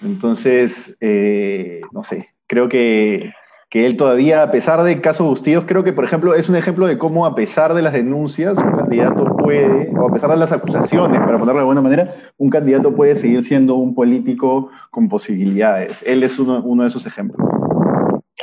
Entonces, 0.00 0.96
eh, 1.00 1.80
no 1.92 2.04
sé, 2.04 2.28
creo 2.46 2.68
que 2.68 3.32
que 3.76 3.84
él 3.84 3.98
todavía, 3.98 4.42
a 4.42 4.50
pesar 4.50 4.82
de 4.84 5.02
casos 5.02 5.26
Bustillos, 5.26 5.64
creo 5.66 5.84
que, 5.84 5.92
por 5.92 6.02
ejemplo, 6.02 6.34
es 6.34 6.48
un 6.48 6.56
ejemplo 6.56 6.86
de 6.86 6.96
cómo, 6.96 7.26
a 7.26 7.34
pesar 7.34 7.74
de 7.74 7.82
las 7.82 7.92
denuncias, 7.92 8.56
un 8.56 8.74
candidato 8.74 9.36
puede, 9.36 9.92
o 9.94 10.08
a 10.08 10.12
pesar 10.14 10.30
de 10.30 10.38
las 10.38 10.50
acusaciones, 10.50 11.20
para 11.20 11.38
ponerlo 11.38 11.52
de 11.52 11.58
alguna 11.58 11.82
manera, 11.82 12.14
un 12.38 12.48
candidato 12.48 12.94
puede 12.94 13.14
seguir 13.14 13.42
siendo 13.42 13.74
un 13.74 13.94
político 13.94 14.70
con 14.90 15.10
posibilidades. 15.10 16.02
Él 16.06 16.22
es 16.22 16.38
uno, 16.38 16.62
uno 16.64 16.84
de 16.84 16.88
esos 16.88 17.04
ejemplos. 17.04 17.46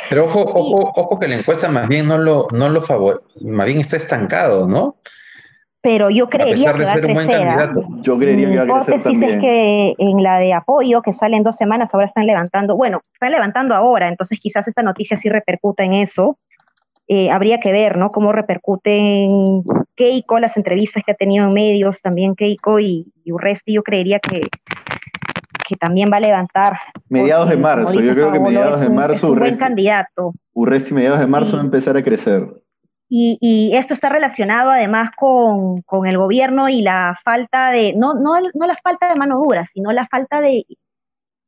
Pero 0.08 0.26
ojo, 0.26 0.42
ojo, 0.42 0.92
ojo 0.96 1.20
que 1.20 1.28
la 1.28 1.40
encuesta 1.40 1.68
más 1.68 1.88
bien 1.88 2.08
no 2.08 2.20
lo, 2.20 2.46
no 2.52 2.70
lo 2.70 2.84
favorece, 2.84 3.26
más 3.44 3.66
bien 3.66 3.80
está 3.80 3.98
estancado, 3.98 4.68
¿no? 4.68 4.98
Pero 5.84 6.10
yo 6.10 6.30
creería 6.30 6.72
que 6.72 6.86
va 6.86 6.92
a 6.92 6.94
crecer. 6.94 7.48
¿ah? 7.50 7.72
Yo 8.02 8.18
creería 8.18 8.50
que 8.50 8.72
va 8.72 8.80
a 8.80 8.86
crecer 8.86 9.04
también. 9.04 9.34
es 9.34 9.42
que 9.42 9.96
en 9.98 10.24
la 10.24 10.40
de 10.40 10.54
apoyo, 10.54 11.02
que 11.02 11.14
sale 11.14 11.36
en 11.36 11.44
dos 11.44 11.58
semanas, 11.58 11.90
ahora 11.94 12.06
están 12.06 12.26
levantando, 12.26 12.78
bueno, 12.78 13.02
están 13.12 13.32
levantando 13.32 13.76
ahora, 13.76 14.08
entonces 14.08 14.40
quizás 14.40 14.66
esta 14.66 14.82
noticia 14.82 15.18
sí 15.18 15.28
repercuta 15.28 15.84
en 15.84 15.94
eso. 15.94 16.40
Eh, 17.10 17.30
habría 17.30 17.60
que 17.60 17.74
ver, 17.74 17.98
¿no? 17.98 18.14
Cómo 18.14 18.32
repercuten 18.32 19.64
Keiko, 19.98 20.40
las 20.40 20.56
entrevistas 20.56 21.04
que 21.06 21.12
ha 21.12 21.16
tenido 21.16 21.46
en 21.48 21.54
medios, 21.54 22.02
también 22.02 22.34
Keiko 22.34 22.80
y, 22.80 23.12
Urresti, 23.26 23.74
yo 23.74 23.84
creería 23.84 24.20
que, 24.20 24.40
que 25.68 25.76
también 25.76 26.10
va 26.10 26.16
a 26.16 26.22
levantar. 26.22 26.78
Mediados 27.10 27.50
de 27.50 27.58
marzo, 27.58 28.00
yo 28.00 28.14
creo 28.14 28.32
que 28.32 28.40
mediados 28.40 28.80
de 28.80 28.90
marzo. 28.90 29.16
Es 29.18 29.24
un 29.34 29.38
buen 29.38 29.58
candidato. 29.58 30.32
Urresti, 30.54 30.94
mediados 30.94 31.20
de 31.20 31.28
marzo 31.28 31.58
va 31.58 31.62
a 31.62 31.66
empezar 31.66 31.98
a 31.98 32.04
crecer. 32.04 32.48
Y, 33.16 33.70
esto 33.76 33.94
está 33.94 34.10
relacionado 34.10 34.72
además 34.72 35.12
con, 35.16 35.84
el 36.08 36.18
gobierno 36.18 36.68
y 36.68 36.82
la 36.82 37.16
falta 37.24 37.70
de, 37.70 37.94
no, 37.94 38.16
no, 38.16 38.42
no, 38.42 38.66
la 38.66 38.76
falta 38.84 39.08
de 39.08 39.16
mano 39.16 39.38
dura, 39.38 39.68
sino 39.68 39.92
la 39.92 40.08
falta 40.08 40.42
de, 40.42 40.66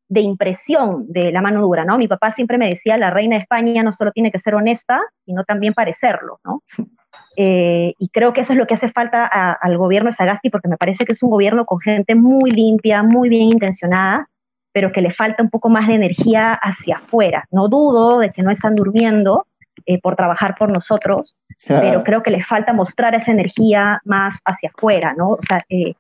impresión 0.10 1.12
de 1.12 1.32
la 1.32 1.41
mano 1.41 1.63
dura, 1.63 1.84
¿no? 1.84 1.97
Mi 1.97 2.08
papá 2.08 2.34
siempre 2.34 2.60
me 2.60 2.69
decía, 2.69 2.97
la 2.97 3.10
reina 3.10 3.38
de 3.38 3.41
España 3.41 3.82
no 3.82 3.93
solo 3.93 4.12
tiene 4.12 4.32
que 4.32 4.38
ser 4.38 4.54
honesta, 4.54 5.01
sino 5.25 5.43
también 5.43 5.73
parecerlo, 5.73 6.39
¿no? 6.43 6.62
Eh, 7.38 7.93
y 7.97 8.10
creo 8.10 8.34
que 8.34 8.41
eso 8.41 8.54
es 8.54 8.60
lo 8.60 8.67
que 8.67 8.75
hace 8.75 8.91
falta 8.91 9.25
al 9.25 9.78
gobierno 9.78 10.10
de 10.10 10.15
Sagasti, 10.15 10.49
porque 10.49 10.69
me 10.69 10.78
parece 10.78 11.06
que 11.06 11.13
es 11.13 11.23
un 11.23 11.30
gobierno 11.30 11.65
con 11.65 11.80
gente 11.80 12.13
muy 12.15 12.49
limpia, 12.51 13.04
muy 13.04 13.30
bien 13.30 13.43
intencionada, 13.43 14.28
pero 14.73 14.91
que 14.91 15.01
le 15.01 15.13
falta 15.13 15.43
un 15.43 15.49
poco 15.49 15.69
más 15.69 15.88
de 15.88 15.95
energía 15.95 16.54
hacia 16.54 16.97
afuera. 16.97 17.45
No 17.51 17.69
dudo 17.69 18.19
de 18.19 18.32
que 18.32 18.41
no 18.41 18.51
están 18.51 18.75
durmiendo, 18.75 19.45
eh, 19.86 20.00
por 20.02 20.15
trabajar 20.15 20.56
por 20.58 20.71
nosotros, 20.71 21.36
pero 21.67 22.04
creo 22.04 22.24
que 22.24 22.32
les 22.32 22.48
falta 22.48 22.74
mostrar 22.74 23.13
esa 23.15 23.32
energía 23.32 24.02
más 24.04 24.39
hacia 24.43 24.69
afuera, 24.69 25.13
¿no? 25.15 25.30
O 25.30 25.41
sea, 25.41 25.63
eh, 25.69 25.93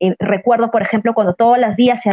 eh, 0.00 0.14
recuerdo, 0.18 0.70
por 0.70 0.82
ejemplo, 0.82 1.14
cuando 1.14 1.34
todos 1.34 1.58
los 1.58 1.74
días 1.76 2.00
se, 2.02 2.10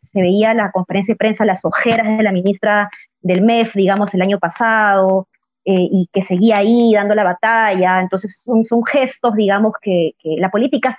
se, 0.00 0.20
veía 0.22 0.54
la 0.54 0.70
conferencia 0.70 1.12
de 1.12 1.18
prensa, 1.18 1.44
las 1.44 1.64
ojeras 1.64 2.16
de 2.16 2.22
la 2.22 2.32
ministra 2.32 2.88
del 3.20 3.42
MEF, 3.42 3.74
digamos, 3.74 4.14
el 4.14 4.22
año 4.22 4.38
pasado, 4.38 5.28
y 5.64 6.08
que 6.12 6.24
seguía 6.24 6.58
ahí 6.58 6.92
dando 6.94 7.14
la 7.14 7.22
batalla. 7.22 8.00
Entonces, 8.00 8.42
son, 8.44 8.64
son 8.64 8.84
gestos, 8.84 9.34
digamos, 9.36 9.74
que, 9.80 10.12
que, 10.18 10.34
la 10.38 10.50
política 10.50 10.96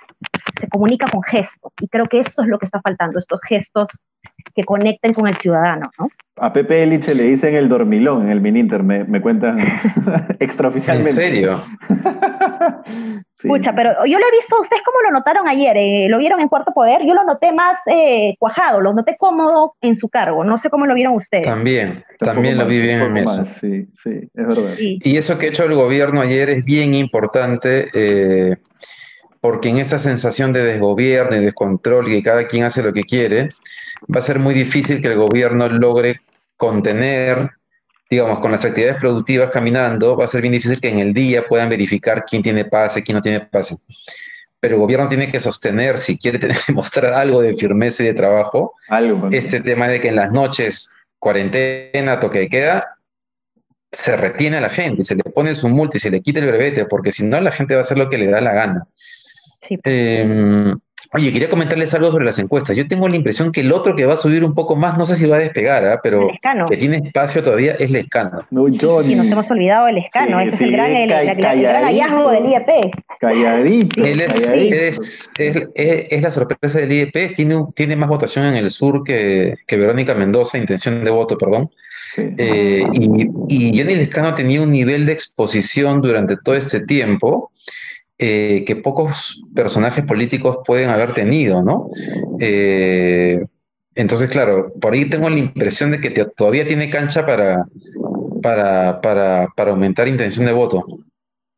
se 0.58 0.68
comunica 0.68 1.06
con 1.10 1.22
gestos, 1.22 1.72
y 1.80 1.88
creo 1.88 2.06
que 2.06 2.20
eso 2.20 2.42
es 2.42 2.48
lo 2.48 2.58
que 2.58 2.66
está 2.66 2.80
faltando, 2.80 3.18
estos 3.18 3.40
gestos 3.42 3.88
que 4.54 4.64
conecten 4.64 5.14
con 5.14 5.26
el 5.26 5.36
ciudadano, 5.36 5.90
¿no? 5.98 6.08
A 6.36 6.52
Pepe 6.52 6.82
Eliche 6.82 7.14
le 7.14 7.22
dicen 7.22 7.54
el 7.54 7.68
dormilón 7.68 8.24
en 8.24 8.30
el 8.30 8.40
Mininter, 8.40 8.82
me, 8.82 9.04
me 9.04 9.20
cuentan 9.20 9.60
extraoficialmente. 10.40 11.10
¿En 11.10 11.16
serio? 11.16 11.62
Escucha, 13.32 13.72
pero 13.72 14.04
yo 14.04 14.18
lo 14.18 14.26
he 14.26 14.30
visto, 14.32 14.60
¿ustedes 14.60 14.82
cómo 14.84 14.98
lo 15.02 15.12
notaron 15.12 15.46
ayer? 15.46 15.76
Eh, 15.76 16.06
¿Lo 16.08 16.18
vieron 16.18 16.40
en 16.40 16.48
Cuarto 16.48 16.72
Poder? 16.72 17.02
Yo 17.06 17.14
lo 17.14 17.24
noté 17.24 17.52
más 17.52 17.78
eh, 17.86 18.34
cuajado, 18.38 18.80
lo 18.80 18.92
noté 18.94 19.16
cómodo 19.16 19.76
en 19.80 19.94
su 19.96 20.08
cargo, 20.08 20.44
no 20.44 20.58
sé 20.58 20.70
cómo 20.70 20.86
lo 20.86 20.94
vieron 20.94 21.14
ustedes. 21.14 21.46
También, 21.46 22.02
también 22.18 22.58
lo 22.58 22.66
vi 22.66 22.80
bien 22.80 23.02
en 23.02 23.16
eso. 23.18 23.44
sí, 23.44 23.86
sí, 23.94 24.28
es 24.34 24.46
verdad. 24.46 24.72
Y 24.78 25.16
eso 25.16 25.38
que 25.38 25.46
ha 25.46 25.48
hecho 25.50 25.64
el 25.64 25.74
gobierno 25.74 26.20
ayer 26.20 26.50
es 26.50 26.64
bien 26.64 26.94
importante. 26.94 27.86
Eh, 27.94 28.56
porque 29.44 29.68
en 29.68 29.76
esta 29.76 29.98
sensación 29.98 30.54
de 30.54 30.64
desgobierno 30.64 31.36
y 31.36 31.44
descontrol 31.44 32.08
y 32.08 32.12
que 32.12 32.22
cada 32.22 32.46
quien 32.46 32.64
hace 32.64 32.82
lo 32.82 32.94
que 32.94 33.02
quiere, 33.02 33.50
va 34.10 34.20
a 34.20 34.22
ser 34.22 34.38
muy 34.38 34.54
difícil 34.54 35.02
que 35.02 35.08
el 35.08 35.18
gobierno 35.18 35.68
logre 35.68 36.22
contener, 36.56 37.50
digamos, 38.08 38.38
con 38.38 38.52
las 38.52 38.64
actividades 38.64 38.98
productivas 38.98 39.50
caminando, 39.50 40.16
va 40.16 40.24
a 40.24 40.28
ser 40.28 40.40
bien 40.40 40.52
difícil 40.52 40.80
que 40.80 40.88
en 40.88 40.98
el 40.98 41.12
día 41.12 41.44
puedan 41.46 41.68
verificar 41.68 42.24
quién 42.24 42.42
tiene 42.42 42.64
pase, 42.64 43.02
quién 43.02 43.16
no 43.16 43.20
tiene 43.20 43.40
pase. 43.40 43.76
Pero 44.60 44.76
el 44.76 44.80
gobierno 44.80 45.08
tiene 45.10 45.30
que 45.30 45.38
sostener, 45.38 45.98
si 45.98 46.16
quiere 46.16 46.38
tener, 46.38 46.56
mostrar 46.72 47.12
algo 47.12 47.42
de 47.42 47.52
firmeza 47.52 48.02
y 48.02 48.06
de 48.06 48.14
trabajo, 48.14 48.72
este 49.30 49.60
tema 49.60 49.88
de 49.88 50.00
que 50.00 50.08
en 50.08 50.16
las 50.16 50.32
noches, 50.32 50.96
cuarentena, 51.18 52.18
toque 52.18 52.38
de 52.38 52.48
queda, 52.48 52.96
se 53.92 54.16
retiene 54.16 54.56
a 54.56 54.62
la 54.62 54.70
gente, 54.70 55.02
se 55.02 55.16
le 55.16 55.22
pone 55.24 55.54
su 55.54 55.68
multa 55.68 55.98
y 55.98 56.00
se 56.00 56.10
le 56.10 56.22
quita 56.22 56.40
el 56.40 56.46
brevete, 56.46 56.86
porque 56.86 57.12
si 57.12 57.26
no 57.26 57.38
la 57.42 57.50
gente 57.50 57.74
va 57.74 57.80
a 57.80 57.82
hacer 57.82 57.98
lo 57.98 58.08
que 58.08 58.16
le 58.16 58.28
da 58.28 58.40
la 58.40 58.54
gana. 58.54 58.88
Em, 59.84 60.76
oye, 61.14 61.32
quería 61.32 61.48
comentarles 61.48 61.94
algo 61.94 62.10
sobre 62.10 62.24
las 62.24 62.38
encuestas. 62.38 62.76
Yo 62.76 62.86
tengo 62.88 63.08
la 63.08 63.16
impresión 63.16 63.52
que 63.52 63.60
el 63.60 63.72
otro 63.72 63.94
que 63.94 64.04
va 64.04 64.14
a 64.14 64.16
subir 64.16 64.44
un 64.44 64.54
poco 64.54 64.74
más, 64.74 64.98
no 64.98 65.06
sé 65.06 65.14
si 65.14 65.26
va 65.26 65.36
a 65.36 65.40
despegar, 65.40 65.84
¿ah? 65.84 66.00
pero 66.02 66.28
que 66.68 66.76
tiene 66.76 66.98
espacio 66.98 67.42
todavía 67.42 67.72
es 67.72 67.90
el 67.90 67.96
escano. 67.96 68.44
No, 68.50 68.66
Sí, 68.68 69.14
nos 69.14 69.26
hemos 69.26 69.50
olvidado 69.50 69.86
del 69.86 69.98
escano, 69.98 70.40
ese 70.40 70.54
es 70.56 70.60
el 70.60 70.72
gran, 70.72 70.92
hallazgo 70.92 72.30
del 72.30 72.46
IEP. 72.46 72.94
Calladito. 73.20 74.04
Él 74.04 74.20
es, 74.20 75.30
Es, 75.36 76.22
la 76.22 76.30
sorpresa 76.30 76.80
del 76.80 76.92
IEP, 76.92 77.34
tiene, 77.34 77.64
tiene 77.74 77.96
más 77.96 78.08
votación 78.08 78.46
en 78.46 78.56
el 78.56 78.70
sur 78.70 79.04
que, 79.04 79.54
que 79.66 79.76
Verónica 79.76 80.14
Mendoza, 80.14 80.58
intención 80.58 81.04
de 81.04 81.10
voto, 81.10 81.38
perdón. 81.38 81.70
Eh, 82.16 82.84
y, 82.92 83.28
y 83.48 83.76
Jenny 83.76 83.96
Lescano 83.96 84.34
tenía 84.34 84.62
un 84.62 84.70
nivel 84.70 85.04
de 85.04 85.12
exposición 85.12 86.00
durante 86.00 86.36
todo 86.36 86.54
este 86.54 86.86
tiempo 86.86 87.50
eh, 88.18 88.64
que 88.66 88.76
pocos 88.76 89.42
personajes 89.54 90.04
políticos 90.04 90.58
pueden 90.64 90.90
haber 90.90 91.12
tenido, 91.12 91.62
¿no? 91.62 91.88
Eh, 92.40 93.44
entonces, 93.96 94.30
claro, 94.30 94.72
por 94.80 94.92
ahí 94.92 95.08
tengo 95.08 95.28
la 95.28 95.38
impresión 95.38 95.90
de 95.90 96.00
que 96.00 96.10
todavía 96.10 96.66
tiene 96.66 96.90
cancha 96.90 97.26
para, 97.26 97.64
para, 98.42 99.00
para, 99.00 99.48
para, 99.56 99.70
aumentar 99.70 100.08
intención 100.08 100.46
de 100.46 100.52
voto. 100.52 100.84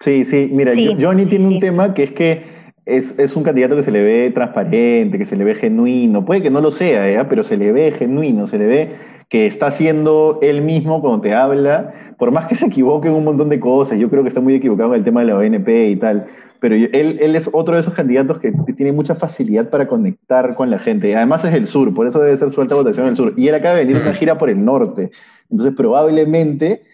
Sí, 0.00 0.24
sí, 0.24 0.48
mira, 0.52 0.72
Johnny 1.00 1.26
tiene 1.26 1.46
un 1.46 1.60
tema 1.60 1.94
que 1.94 2.04
es 2.04 2.12
que 2.12 2.56
es, 2.84 3.18
es, 3.18 3.34
un 3.36 3.42
candidato 3.42 3.74
que 3.76 3.82
se 3.82 3.90
le 3.90 4.02
ve 4.02 4.30
transparente, 4.30 5.18
que 5.18 5.26
se 5.26 5.36
le 5.36 5.44
ve 5.44 5.56
genuino, 5.56 6.24
puede 6.24 6.42
que 6.42 6.50
no 6.50 6.60
lo 6.60 6.70
sea, 6.70 7.10
¿eh? 7.10 7.24
pero 7.28 7.42
se 7.42 7.56
le 7.56 7.72
ve 7.72 7.90
genuino, 7.92 8.46
se 8.46 8.58
le 8.58 8.66
ve 8.66 8.90
que 9.28 9.46
está 9.46 9.66
haciendo 9.66 10.38
él 10.40 10.62
mismo 10.62 11.00
cuando 11.00 11.20
te 11.20 11.34
habla, 11.34 12.14
por 12.18 12.30
más 12.30 12.46
que 12.46 12.54
se 12.54 12.66
equivoque 12.66 13.08
en 13.08 13.14
un 13.14 13.24
montón 13.24 13.48
de 13.48 13.58
cosas, 13.58 13.98
yo 13.98 14.08
creo 14.08 14.22
que 14.22 14.28
está 14.28 14.40
muy 14.40 14.54
equivocado 14.54 14.94
en 14.94 14.98
el 14.98 15.04
tema 15.04 15.20
de 15.20 15.26
la 15.26 15.36
ONP 15.36 15.68
y 15.68 15.96
tal, 15.96 16.26
pero 16.60 16.74
él, 16.76 16.90
él 16.92 17.34
es 17.34 17.50
otro 17.52 17.74
de 17.74 17.80
esos 17.80 17.92
candidatos 17.92 18.38
que 18.38 18.52
tiene 18.76 18.92
mucha 18.92 19.14
facilidad 19.16 19.68
para 19.68 19.88
conectar 19.88 20.54
con 20.54 20.70
la 20.70 20.78
gente, 20.78 21.14
además 21.16 21.44
es 21.44 21.54
el 21.54 21.66
sur, 21.66 21.92
por 21.92 22.06
eso 22.06 22.20
debe 22.20 22.36
ser 22.36 22.50
su 22.50 22.60
alta 22.60 22.76
votación 22.76 23.06
en 23.06 23.10
el 23.10 23.16
sur, 23.16 23.34
y 23.36 23.48
él 23.48 23.54
acaba 23.54 23.74
de 23.74 23.84
venir 23.84 24.00
una 24.00 24.14
gira 24.14 24.38
por 24.38 24.48
el 24.48 24.64
norte, 24.64 25.10
entonces 25.50 25.74
probablemente... 25.76 26.84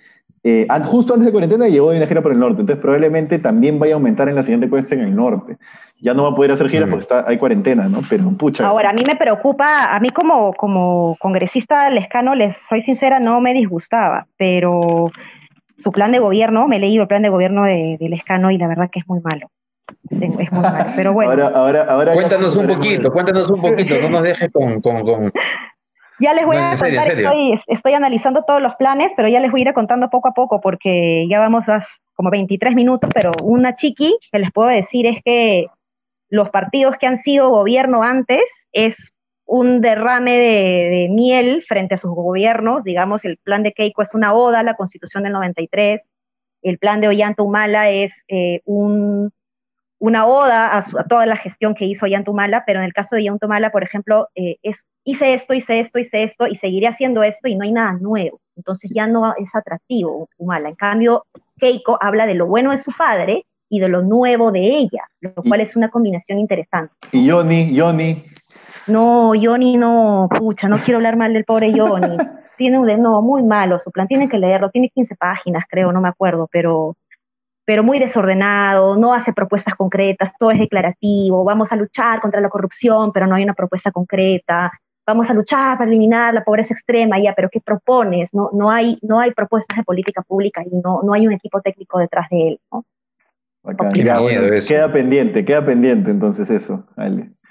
Eh, 0.44 0.66
justo 0.84 1.14
antes 1.14 1.26
de 1.26 1.32
cuarentena 1.32 1.68
llegó 1.68 1.90
de 1.90 1.98
una 1.98 2.06
gira 2.06 2.20
por 2.20 2.32
el 2.32 2.38
norte, 2.40 2.62
entonces 2.62 2.82
probablemente 2.82 3.38
también 3.38 3.78
vaya 3.78 3.94
a 3.94 3.96
aumentar 3.96 4.28
en 4.28 4.34
la 4.34 4.42
siguiente 4.42 4.68
cuesta 4.68 4.94
en 4.94 5.02
el 5.02 5.14
norte 5.14 5.56
ya 6.02 6.14
no 6.14 6.24
va 6.24 6.30
a 6.30 6.34
poder 6.34 6.50
hacer 6.50 6.68
giras 6.68 6.88
porque 6.88 7.02
está, 7.02 7.24
hay 7.26 7.38
cuarentena, 7.38 7.88
¿no? 7.88 8.00
Pero 8.10 8.28
pucha. 8.32 8.66
Ahora, 8.66 8.90
a 8.90 8.92
mí 8.92 9.04
me 9.06 9.14
preocupa, 9.14 9.84
a 9.84 10.00
mí 10.00 10.10
como, 10.10 10.52
como 10.54 11.16
congresista 11.20 11.88
lescano, 11.90 12.34
les 12.34 12.58
soy 12.68 12.82
sincera, 12.82 13.20
no 13.20 13.40
me 13.40 13.54
disgustaba, 13.54 14.26
pero 14.36 15.12
su 15.82 15.92
plan 15.92 16.10
de 16.10 16.18
gobierno, 16.18 16.66
me 16.66 16.76
he 16.76 16.80
leído 16.80 17.02
el 17.02 17.08
plan 17.08 17.22
de 17.22 17.28
gobierno 17.28 17.64
de, 17.64 17.96
Lescano 18.00 18.50
y 18.50 18.58
la 18.58 18.66
verdad 18.66 18.90
que 18.90 18.98
es 18.98 19.06
muy 19.06 19.20
malo. 19.20 19.48
Es 20.10 20.28
muy 20.28 20.48
malo, 20.50 20.92
pero 20.96 21.12
bueno. 21.12 21.30
Ahora, 21.54 21.84
ahora, 21.84 22.14
cuéntanos 22.14 22.56
un 22.56 22.66
poquito, 22.66 23.12
cuéntanos 23.12 23.48
un 23.50 23.60
poquito, 23.60 23.94
no 24.02 24.08
nos 24.08 24.22
dejes 24.24 24.50
con, 24.52 24.80
con, 24.80 25.32
Ya 26.22 26.34
les 26.34 26.46
voy 26.46 26.56
a 26.56 26.70
contar, 26.70 26.88
estoy, 26.90 27.60
estoy, 27.66 27.94
analizando 27.94 28.44
todos 28.44 28.62
los 28.62 28.76
planes, 28.76 29.12
pero 29.16 29.28
ya 29.28 29.40
les 29.40 29.50
voy 29.50 29.62
a 29.62 29.68
ir 29.68 29.74
contando 29.74 30.08
poco 30.08 30.28
a 30.28 30.32
poco 30.32 30.60
porque 30.60 31.26
ya 31.28 31.40
vamos 31.40 31.68
a 31.68 31.84
como 32.14 32.30
23 32.30 32.76
minutos, 32.76 33.10
pero 33.12 33.32
una 33.42 33.74
chiqui 33.74 34.16
que 34.30 34.38
les 34.38 34.52
puedo 34.52 34.68
decir 34.68 35.06
es 35.06 35.16
que 35.24 35.66
los 36.28 36.50
partidos 36.50 36.96
que 36.98 37.08
han 37.08 37.16
sido 37.16 37.50
gobierno 37.50 38.04
antes 38.04 38.44
es 38.70 39.12
un 39.46 39.80
derrame 39.80 40.38
de, 40.38 41.08
miel 41.10 41.64
frente 41.66 41.96
a 41.96 41.98
sus 41.98 42.12
gobiernos. 42.12 42.84
Digamos, 42.84 43.24
el 43.24 43.38
plan 43.38 43.64
de 43.64 43.72
Keiko 43.72 44.02
es 44.02 44.14
una 44.14 44.32
oda 44.32 44.60
a 44.60 44.62
la 44.62 44.76
constitución 44.76 45.24
del 45.24 45.32
93, 45.32 46.14
el 46.62 46.78
plan 46.78 47.00
de 47.00 47.08
Ollanta 47.08 47.42
Humala 47.42 47.90
es 47.90 48.24
eh, 48.28 48.60
una 50.02 50.26
oda 50.26 50.76
a, 50.76 51.04
toda 51.04 51.26
la 51.26 51.36
gestión 51.36 51.76
que 51.76 51.84
hizo 51.84 52.06
Ollanta 52.06 52.32
Humala, 52.32 52.64
pero 52.66 52.80
en 52.80 52.84
el 52.84 52.92
caso 52.92 53.14
de 53.14 53.22
Ollanta 53.22 53.46
Humala, 53.46 53.70
por 53.70 53.84
ejemplo, 53.84 54.26
eh, 54.34 54.56
es, 54.64 54.84
hice 55.04 55.32
esto, 55.32 55.54
hice 55.54 55.78
esto, 55.78 56.00
hice 56.00 56.24
esto 56.24 56.48
y 56.48 56.56
seguiré 56.56 56.88
haciendo 56.88 57.22
esto 57.22 57.46
y 57.46 57.54
no 57.54 57.62
hay 57.62 57.70
nada 57.70 57.92
nuevo. 57.92 58.40
Entonces 58.56 58.90
ya 58.92 59.06
no 59.06 59.32
es 59.36 59.54
atractivo 59.54 60.28
Humala. 60.38 60.70
En 60.70 60.74
cambio, 60.74 61.24
Keiko 61.56 61.98
habla 62.00 62.26
de 62.26 62.34
lo 62.34 62.48
bueno 62.48 62.72
de 62.72 62.78
su 62.78 62.90
padre 62.90 63.46
y 63.68 63.78
de 63.78 63.88
lo 63.88 64.02
nuevo 64.02 64.50
de 64.50 64.62
ella, 64.62 65.04
lo 65.20 65.34
cual 65.34 65.60
es 65.60 65.76
una 65.76 65.88
combinación 65.88 66.40
interesante. 66.40 66.92
¿Y 67.12 67.30
Johnny? 67.30 67.78
Johnny? 67.78 68.24
No, 68.88 69.34
Johnny 69.40 69.76
no, 69.76 70.28
pucha, 70.36 70.68
no 70.68 70.78
quiero 70.78 70.98
hablar 70.98 71.16
mal 71.16 71.32
del 71.32 71.44
pobre 71.44 71.72
Johnny. 71.72 72.16
tiene 72.56 72.78
un, 72.78 73.02
no, 73.02 73.22
muy 73.22 73.42
malo 73.42 73.78
su 73.78 73.90
plan, 73.90 74.08
tiene 74.08 74.28
que 74.28 74.38
leerlo, 74.38 74.70
tiene 74.70 74.88
15 74.88 75.16
páginas, 75.16 75.64
creo, 75.68 75.92
no 75.92 76.00
me 76.00 76.08
acuerdo, 76.08 76.48
pero, 76.50 76.96
pero 77.72 77.82
muy 77.82 77.98
desordenado, 77.98 78.98
no 78.98 79.14
hace 79.14 79.32
propuestas 79.32 79.74
concretas, 79.76 80.34
todo 80.38 80.50
es 80.50 80.58
declarativo, 80.58 81.42
vamos 81.42 81.72
a 81.72 81.76
luchar 81.76 82.20
contra 82.20 82.38
la 82.38 82.50
corrupción, 82.50 83.12
pero 83.14 83.26
no 83.26 83.34
hay 83.34 83.44
una 83.44 83.54
propuesta 83.54 83.90
concreta, 83.90 84.70
vamos 85.06 85.30
a 85.30 85.32
luchar 85.32 85.78
para 85.78 85.88
eliminar 85.88 86.34
la 86.34 86.44
pobreza 86.44 86.74
extrema, 86.74 87.18
ya, 87.18 87.32
pero 87.34 87.48
¿qué 87.50 87.62
propones? 87.62 88.34
No, 88.34 88.50
no, 88.52 88.70
hay, 88.70 88.98
no 89.00 89.20
hay 89.20 89.30
propuestas 89.30 89.78
de 89.78 89.84
política 89.84 90.20
pública 90.20 90.62
y 90.70 90.76
no, 90.84 91.00
no 91.02 91.14
hay 91.14 91.26
un 91.26 91.32
equipo 91.32 91.62
técnico 91.62 91.98
detrás 91.98 92.28
de 92.28 92.48
él, 92.48 92.60
¿no? 92.70 92.84
queda 94.68 94.92
pendiente, 94.92 95.42
queda 95.42 95.64
pendiente 95.64 96.10
entonces 96.10 96.50
eso, 96.50 96.84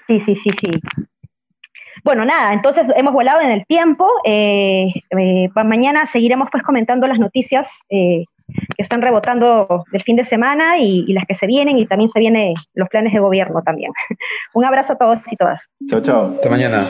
Sí, 0.06 0.20
sí, 0.20 0.36
sí, 0.36 0.50
sí. 0.50 0.70
Bueno, 2.04 2.24
nada, 2.24 2.52
entonces 2.52 2.88
hemos 2.94 3.12
volado 3.12 3.40
en 3.40 3.50
el 3.50 3.66
tiempo. 3.66 4.08
Eh, 4.24 4.86
eh, 5.18 5.48
mañana 5.64 6.06
seguiremos 6.06 6.48
pues 6.50 6.62
comentando 6.62 7.08
las 7.08 7.18
noticias 7.18 7.68
eh, 7.90 8.24
que 8.76 8.82
están 8.82 9.02
rebotando 9.02 9.84
del 9.92 10.02
fin 10.02 10.16
de 10.16 10.24
semana 10.24 10.78
y, 10.78 11.04
y, 11.06 11.12
las 11.12 11.24
que 11.26 11.34
se 11.34 11.46
vienen 11.46 11.78
y 11.78 11.86
también 11.86 12.10
se 12.10 12.18
vienen 12.20 12.54
los 12.74 12.88
planes 12.88 13.12
de 13.12 13.20
gobierno 13.20 13.62
también. 13.62 13.92
Un 14.54 14.64
abrazo 14.64 14.94
a 14.94 14.96
todos 14.96 15.18
y 15.30 15.36
todas. 15.36 15.68
Chao, 15.88 16.00
chao. 16.00 16.32
Hasta 16.34 16.50
mañana. 16.50 16.82